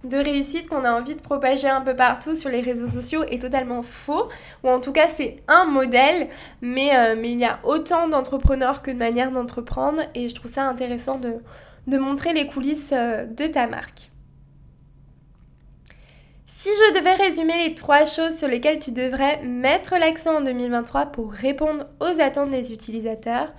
de 0.09 0.19
réussite 0.19 0.69
qu'on 0.69 0.85
a 0.85 0.92
envie 0.92 1.14
de 1.14 1.21
propager 1.21 1.69
un 1.69 1.81
peu 1.81 1.95
partout 1.97 2.35
sur 2.35 2.49
les 2.49 2.61
réseaux 2.61 2.88
sociaux 2.88 3.25
est 3.25 3.42
totalement 3.42 3.83
faux, 3.83 4.29
ou 4.62 4.69
en 4.69 4.81
tout 4.81 4.92
cas 4.92 5.09
c'est 5.09 5.42
un 5.49 5.64
modèle, 5.64 6.29
mais, 6.61 6.97
euh, 6.97 7.16
mais 7.19 7.33
il 7.33 7.38
y 7.38 7.45
a 7.45 7.59
autant 7.64 8.09
d'entrepreneurs 8.09 8.83
que 8.83 8.90
de 8.90 8.97
manières 8.97 9.33
d'entreprendre, 9.33 10.03
et 10.14 10.29
je 10.29 10.35
trouve 10.35 10.51
ça 10.51 10.64
intéressant 10.69 11.19
de, 11.19 11.35
de 11.87 11.99
montrer 11.99 12.33
les 12.33 12.47
coulisses 12.47 12.92
euh, 12.92 13.27
de 13.27 13.47
ta 13.47 13.66
marque. 13.66 14.11
Si 16.47 16.71
je 16.71 16.99
devais 16.99 17.14
résumer 17.14 17.69
les 17.69 17.75
trois 17.75 18.07
choses 18.07 18.38
sur 18.38 18.49
lesquelles 18.49 18.79
tu 18.79 18.90
devrais 18.90 19.42
mettre 19.42 19.97
l'accent 19.99 20.38
en 20.38 20.40
2023 20.40 21.07
pour 21.07 21.31
répondre 21.33 21.85
aux 22.01 22.21
attentes 22.21 22.51
des 22.51 22.73
utilisateurs, 22.73 23.53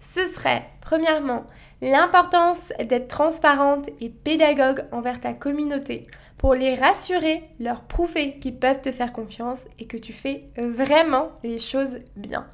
ce 0.00 0.26
serait 0.26 0.68
premièrement 0.80 1.46
L'importance 1.82 2.72
d'être 2.78 3.08
transparente 3.08 3.90
et 4.00 4.08
pédagogue 4.08 4.84
envers 4.92 5.18
ta 5.20 5.34
communauté 5.34 6.04
pour 6.38 6.54
les 6.54 6.76
rassurer, 6.76 7.42
leur 7.58 7.82
prouver 7.82 8.38
qu'ils 8.38 8.56
peuvent 8.56 8.80
te 8.80 8.92
faire 8.92 9.12
confiance 9.12 9.64
et 9.80 9.88
que 9.88 9.96
tu 9.96 10.12
fais 10.12 10.44
vraiment 10.56 11.32
les 11.42 11.58
choses 11.58 11.98
bien. 12.14 12.46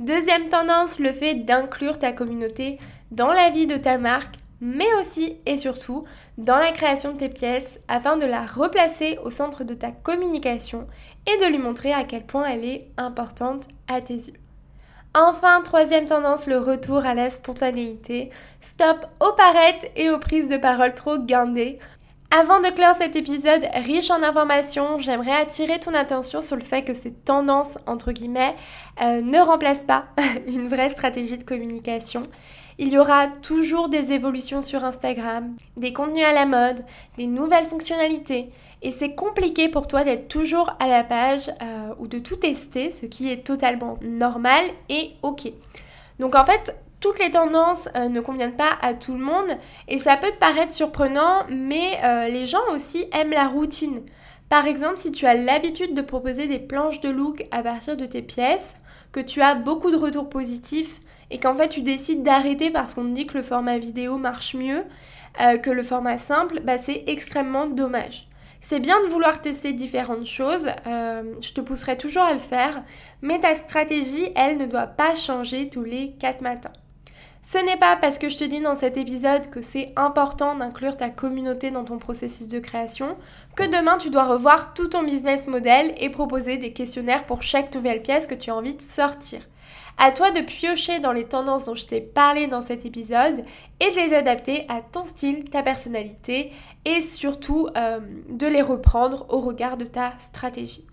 Deuxième 0.00 0.48
tendance, 0.48 0.98
le 0.98 1.12
fait 1.12 1.34
d'inclure 1.34 2.00
ta 2.00 2.10
communauté 2.10 2.80
dans 3.12 3.32
la 3.32 3.50
vie 3.50 3.68
de 3.68 3.76
ta 3.76 3.96
marque, 3.96 4.34
mais 4.60 4.92
aussi 5.00 5.38
et 5.46 5.56
surtout 5.56 6.04
dans 6.36 6.58
la 6.58 6.72
création 6.72 7.12
de 7.12 7.18
tes 7.18 7.28
pièces 7.28 7.78
afin 7.86 8.16
de 8.16 8.26
la 8.26 8.44
replacer 8.44 9.18
au 9.22 9.30
centre 9.30 9.62
de 9.62 9.74
ta 9.74 9.92
communication 9.92 10.88
et 11.28 11.44
de 11.44 11.48
lui 11.48 11.58
montrer 11.58 11.92
à 11.92 12.02
quel 12.02 12.26
point 12.26 12.46
elle 12.46 12.64
est 12.64 12.88
importante 12.96 13.68
à 13.86 14.00
tes 14.00 14.14
yeux. 14.14 14.43
Enfin, 15.16 15.60
troisième 15.62 16.06
tendance, 16.06 16.48
le 16.48 16.58
retour 16.58 17.06
à 17.06 17.14
la 17.14 17.30
spontanéité. 17.30 18.30
Stop 18.60 19.06
aux 19.20 19.32
parettes 19.34 19.88
et 19.94 20.10
aux 20.10 20.18
prises 20.18 20.48
de 20.48 20.56
parole 20.56 20.92
trop 20.92 21.18
guindées. 21.18 21.78
Avant 22.36 22.58
de 22.58 22.66
clore 22.70 22.96
cet 22.98 23.14
épisode 23.14 23.64
riche 23.84 24.10
en 24.10 24.24
informations, 24.24 24.98
j'aimerais 24.98 25.36
attirer 25.36 25.78
ton 25.78 25.94
attention 25.94 26.42
sur 26.42 26.56
le 26.56 26.64
fait 26.64 26.82
que 26.82 26.94
ces 26.94 27.14
tendances, 27.14 27.78
entre 27.86 28.10
guillemets, 28.10 28.56
euh, 29.02 29.20
ne 29.20 29.38
remplacent 29.38 29.84
pas 29.84 30.06
une 30.48 30.66
vraie 30.66 30.90
stratégie 30.90 31.38
de 31.38 31.44
communication. 31.44 32.22
Il 32.78 32.88
y 32.88 32.98
aura 32.98 33.28
toujours 33.28 33.88
des 33.88 34.10
évolutions 34.10 34.62
sur 34.62 34.82
Instagram, 34.82 35.54
des 35.76 35.92
contenus 35.92 36.24
à 36.24 36.32
la 36.32 36.44
mode, 36.44 36.84
des 37.18 37.28
nouvelles 37.28 37.66
fonctionnalités, 37.66 38.50
et 38.84 38.90
c'est 38.90 39.14
compliqué 39.14 39.70
pour 39.70 39.88
toi 39.88 40.04
d'être 40.04 40.28
toujours 40.28 40.76
à 40.78 40.86
la 40.86 41.02
page 41.02 41.48
euh, 41.62 41.94
ou 41.98 42.06
de 42.06 42.18
tout 42.18 42.36
tester, 42.36 42.90
ce 42.90 43.06
qui 43.06 43.32
est 43.32 43.38
totalement 43.38 43.98
normal 44.02 44.62
et 44.90 45.12
ok. 45.22 45.50
Donc 46.20 46.34
en 46.34 46.44
fait, 46.44 46.76
toutes 47.00 47.18
les 47.18 47.30
tendances 47.30 47.88
euh, 47.96 48.10
ne 48.10 48.20
conviennent 48.20 48.56
pas 48.56 48.76
à 48.82 48.92
tout 48.92 49.14
le 49.14 49.24
monde 49.24 49.56
et 49.88 49.96
ça 49.96 50.18
peut 50.18 50.28
te 50.28 50.38
paraître 50.38 50.74
surprenant, 50.74 51.44
mais 51.48 51.98
euh, 52.04 52.28
les 52.28 52.44
gens 52.44 52.62
aussi 52.72 53.06
aiment 53.12 53.30
la 53.30 53.48
routine. 53.48 54.02
Par 54.50 54.66
exemple, 54.66 54.98
si 54.98 55.10
tu 55.10 55.24
as 55.24 55.34
l'habitude 55.34 55.94
de 55.94 56.02
proposer 56.02 56.46
des 56.46 56.58
planches 56.58 57.00
de 57.00 57.08
look 57.08 57.46
à 57.52 57.62
partir 57.62 57.96
de 57.96 58.04
tes 58.04 58.20
pièces, 58.20 58.76
que 59.12 59.20
tu 59.20 59.40
as 59.40 59.54
beaucoup 59.54 59.90
de 59.90 59.96
retours 59.96 60.28
positifs 60.28 61.00
et 61.30 61.38
qu'en 61.38 61.56
fait 61.56 61.68
tu 61.68 61.80
décides 61.80 62.22
d'arrêter 62.22 62.70
parce 62.70 62.92
qu'on 62.92 63.04
te 63.04 63.14
dit 63.14 63.26
que 63.26 63.38
le 63.38 63.42
format 63.42 63.78
vidéo 63.78 64.18
marche 64.18 64.54
mieux 64.54 64.84
que 65.62 65.70
le 65.70 65.82
format 65.82 66.18
simple, 66.18 66.60
bah 66.62 66.78
c'est 66.78 67.04
extrêmement 67.08 67.66
dommage. 67.66 68.28
C'est 68.66 68.80
bien 68.80 68.98
de 69.02 69.08
vouloir 69.08 69.42
tester 69.42 69.74
différentes 69.74 70.24
choses, 70.24 70.68
euh, 70.86 71.34
je 71.42 71.52
te 71.52 71.60
pousserai 71.60 71.98
toujours 71.98 72.22
à 72.22 72.32
le 72.32 72.38
faire, 72.38 72.82
mais 73.20 73.38
ta 73.38 73.54
stratégie, 73.54 74.30
elle, 74.34 74.56
ne 74.56 74.64
doit 74.64 74.86
pas 74.86 75.14
changer 75.14 75.68
tous 75.68 75.84
les 75.84 76.12
4 76.12 76.40
matins. 76.40 76.72
Ce 77.42 77.58
n'est 77.58 77.76
pas 77.76 77.96
parce 77.96 78.18
que 78.18 78.30
je 78.30 78.38
te 78.38 78.44
dis 78.44 78.62
dans 78.62 78.74
cet 78.74 78.96
épisode 78.96 79.50
que 79.50 79.60
c'est 79.60 79.92
important 79.96 80.56
d'inclure 80.56 80.96
ta 80.96 81.10
communauté 81.10 81.70
dans 81.70 81.84
ton 81.84 81.98
processus 81.98 82.48
de 82.48 82.58
création 82.58 83.18
que 83.54 83.64
demain 83.64 83.98
tu 83.98 84.08
dois 84.08 84.24
revoir 84.24 84.72
tout 84.72 84.88
ton 84.88 85.02
business 85.02 85.46
model 85.46 85.94
et 85.98 86.08
proposer 86.08 86.56
des 86.56 86.72
questionnaires 86.72 87.26
pour 87.26 87.42
chaque 87.42 87.74
nouvelle 87.74 88.00
pièce 88.00 88.26
que 88.26 88.34
tu 88.34 88.50
as 88.50 88.56
envie 88.56 88.74
de 88.74 88.80
sortir. 88.80 89.40
À 89.96 90.10
toi 90.10 90.30
de 90.30 90.40
piocher 90.40 90.98
dans 90.98 91.12
les 91.12 91.24
tendances 91.24 91.66
dont 91.66 91.74
je 91.74 91.86
t'ai 91.86 92.00
parlé 92.00 92.46
dans 92.46 92.60
cet 92.60 92.84
épisode 92.84 93.44
et 93.80 93.90
de 93.90 93.96
les 93.96 94.14
adapter 94.14 94.66
à 94.68 94.80
ton 94.80 95.04
style, 95.04 95.48
ta 95.50 95.62
personnalité 95.62 96.52
et 96.84 97.00
surtout 97.00 97.68
euh, 97.76 98.00
de 98.28 98.46
les 98.46 98.62
reprendre 98.62 99.26
au 99.28 99.40
regard 99.40 99.76
de 99.76 99.84
ta 99.84 100.12
stratégie. 100.18 100.86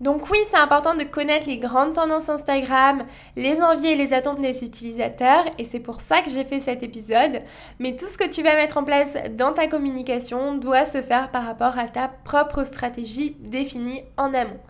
Donc 0.00 0.30
oui, 0.30 0.38
c'est 0.48 0.56
important 0.56 0.94
de 0.94 1.02
connaître 1.02 1.48
les 1.48 1.58
grandes 1.58 1.94
tendances 1.94 2.28
Instagram, 2.28 3.04
les 3.34 3.60
envies 3.60 3.88
et 3.88 3.96
les 3.96 4.12
attentes 4.12 4.40
des 4.40 4.62
utilisateurs, 4.62 5.44
et 5.58 5.64
c'est 5.64 5.80
pour 5.80 6.00
ça 6.00 6.22
que 6.22 6.30
j'ai 6.30 6.44
fait 6.44 6.60
cet 6.60 6.84
épisode. 6.84 7.42
Mais 7.80 7.96
tout 7.96 8.06
ce 8.06 8.16
que 8.16 8.28
tu 8.28 8.44
vas 8.44 8.54
mettre 8.54 8.78
en 8.78 8.84
place 8.84 9.16
dans 9.36 9.52
ta 9.52 9.66
communication 9.66 10.54
doit 10.54 10.86
se 10.86 11.02
faire 11.02 11.32
par 11.32 11.44
rapport 11.44 11.76
à 11.78 11.88
ta 11.88 12.06
propre 12.06 12.62
stratégie 12.62 13.36
définie 13.40 14.02
en 14.16 14.32
amont. 14.34 14.60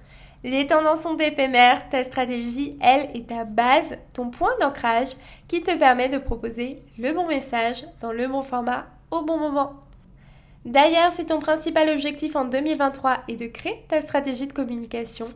Les 0.45 0.67
tendances 0.67 1.03
sont 1.03 1.17
éphémères, 1.17 1.89
ta 1.89 2.05
stratégie, 2.05 2.79
elle, 2.81 3.11
est 3.15 3.29
ta 3.29 3.45
base, 3.45 3.99
ton 4.13 4.31
point 4.31 4.57
d'ancrage 4.61 5.17
qui 5.49 5.63
te 5.63 5.77
permet 5.77 6.09
de 6.09 6.19
proposer 6.19 6.79
le 6.97 7.13
bon 7.13 7.27
message 7.27 7.85
dans 8.01 8.13
le 8.13 8.29
bon 8.29 8.43
format 8.43 8.87
au 9.11 9.23
bon 9.23 9.37
moment. 9.37 9.73
D'ailleurs, 10.65 11.13
si 11.13 11.27
ton 11.27 11.41
principal 11.41 11.89
objectif 11.89 12.37
en 12.37 12.45
2023 12.45 13.19
est 13.27 13.37
de 13.37 13.47
créer 13.47 13.85
ta 13.89 14.01
stratégie 14.01 14.47
de 14.47 14.53
communication, 14.53 15.27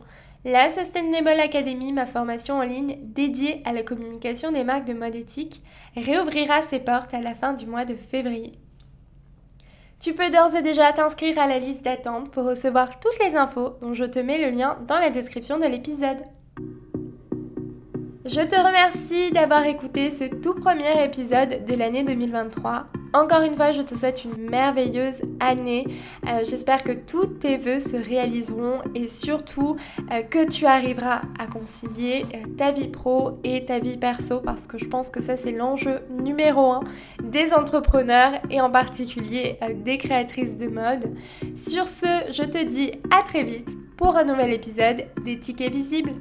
la 0.45 0.69
Sustainable 0.69 1.39
Academy, 1.39 1.91
ma 1.91 2.05
formation 2.05 2.55
en 2.55 2.63
ligne 2.63 2.97
dédiée 3.01 3.61
à 3.65 3.73
la 3.73 3.83
communication 3.83 4.51
des 4.51 4.63
marques 4.63 4.85
de 4.85 4.93
mode 4.93 5.15
éthique, 5.15 5.61
réouvrira 5.95 6.61
ses 6.61 6.79
portes 6.79 7.13
à 7.13 7.21
la 7.21 7.33
fin 7.33 7.53
du 7.53 7.65
mois 7.65 7.85
de 7.85 7.95
février. 7.95 8.59
Tu 10.03 10.11
peux 10.13 10.29
d'ores 10.29 10.53
et 10.53 10.61
déjà 10.61 10.91
t'inscrire 10.91 11.39
à 11.39 11.47
la 11.47 11.59
liste 11.59 11.81
d'attente 11.81 12.29
pour 12.29 12.43
recevoir 12.43 12.99
toutes 12.99 13.17
les 13.23 13.37
infos 13.37 13.77
dont 13.79 13.93
je 13.93 14.03
te 14.03 14.19
mets 14.19 14.37
le 14.37 14.53
lien 14.53 14.77
dans 14.85 14.99
la 14.99 15.09
description 15.09 15.57
de 15.57 15.63
l'épisode. 15.63 16.17
Je 18.25 18.41
te 18.41 18.55
remercie 18.57 19.31
d'avoir 19.31 19.65
écouté 19.65 20.09
ce 20.09 20.25
tout 20.25 20.55
premier 20.55 21.05
épisode 21.05 21.63
de 21.63 21.73
l'année 21.73 22.03
2023. 22.03 22.87
Encore 23.13 23.41
une 23.43 23.55
fois, 23.55 23.71
je 23.71 23.83
te 23.83 23.93
souhaite 23.93 24.25
une 24.25 24.49
merveilleuse 24.49 25.21
année. 25.39 25.85
Euh, 26.27 26.43
j'espère 26.49 26.83
que 26.83 26.91
tous 26.91 27.27
tes 27.27 27.57
vœux 27.57 27.79
se 27.79 27.95
réaliseront 27.95 28.81
et 28.95 29.07
surtout 29.07 29.75
euh, 30.11 30.23
que 30.23 30.49
tu 30.49 30.65
arriveras 30.65 31.21
à 31.37 31.45
concilier 31.45 32.25
euh, 32.33 32.55
ta 32.57 32.71
vie 32.71 32.87
pro 32.87 33.37
et 33.43 33.65
ta 33.65 33.77
vie 33.77 33.97
perso 33.97 34.39
parce 34.39 34.65
que 34.65 34.79
je 34.79 34.85
pense 34.85 35.11
que 35.11 35.21
ça 35.21 35.37
c'est 35.37 35.51
l'enjeu 35.51 35.99
numéro 36.09 36.71
un 36.71 36.83
des 37.21 37.53
entrepreneurs 37.53 38.31
et 38.49 38.59
en 38.61 38.71
particulier 38.71 39.59
des 39.83 39.99
créatrices 39.99 40.57
de 40.57 40.67
mode. 40.67 41.13
Sur 41.55 41.87
ce, 41.87 42.31
je 42.31 42.43
te 42.43 42.63
dis 42.63 42.93
à 43.11 43.21
très 43.21 43.43
vite 43.43 43.69
pour 43.95 44.15
un 44.17 44.23
nouvel 44.23 44.51
épisode 44.53 45.05
des 45.23 45.39
tickets 45.39 45.71
visibles. 45.71 46.13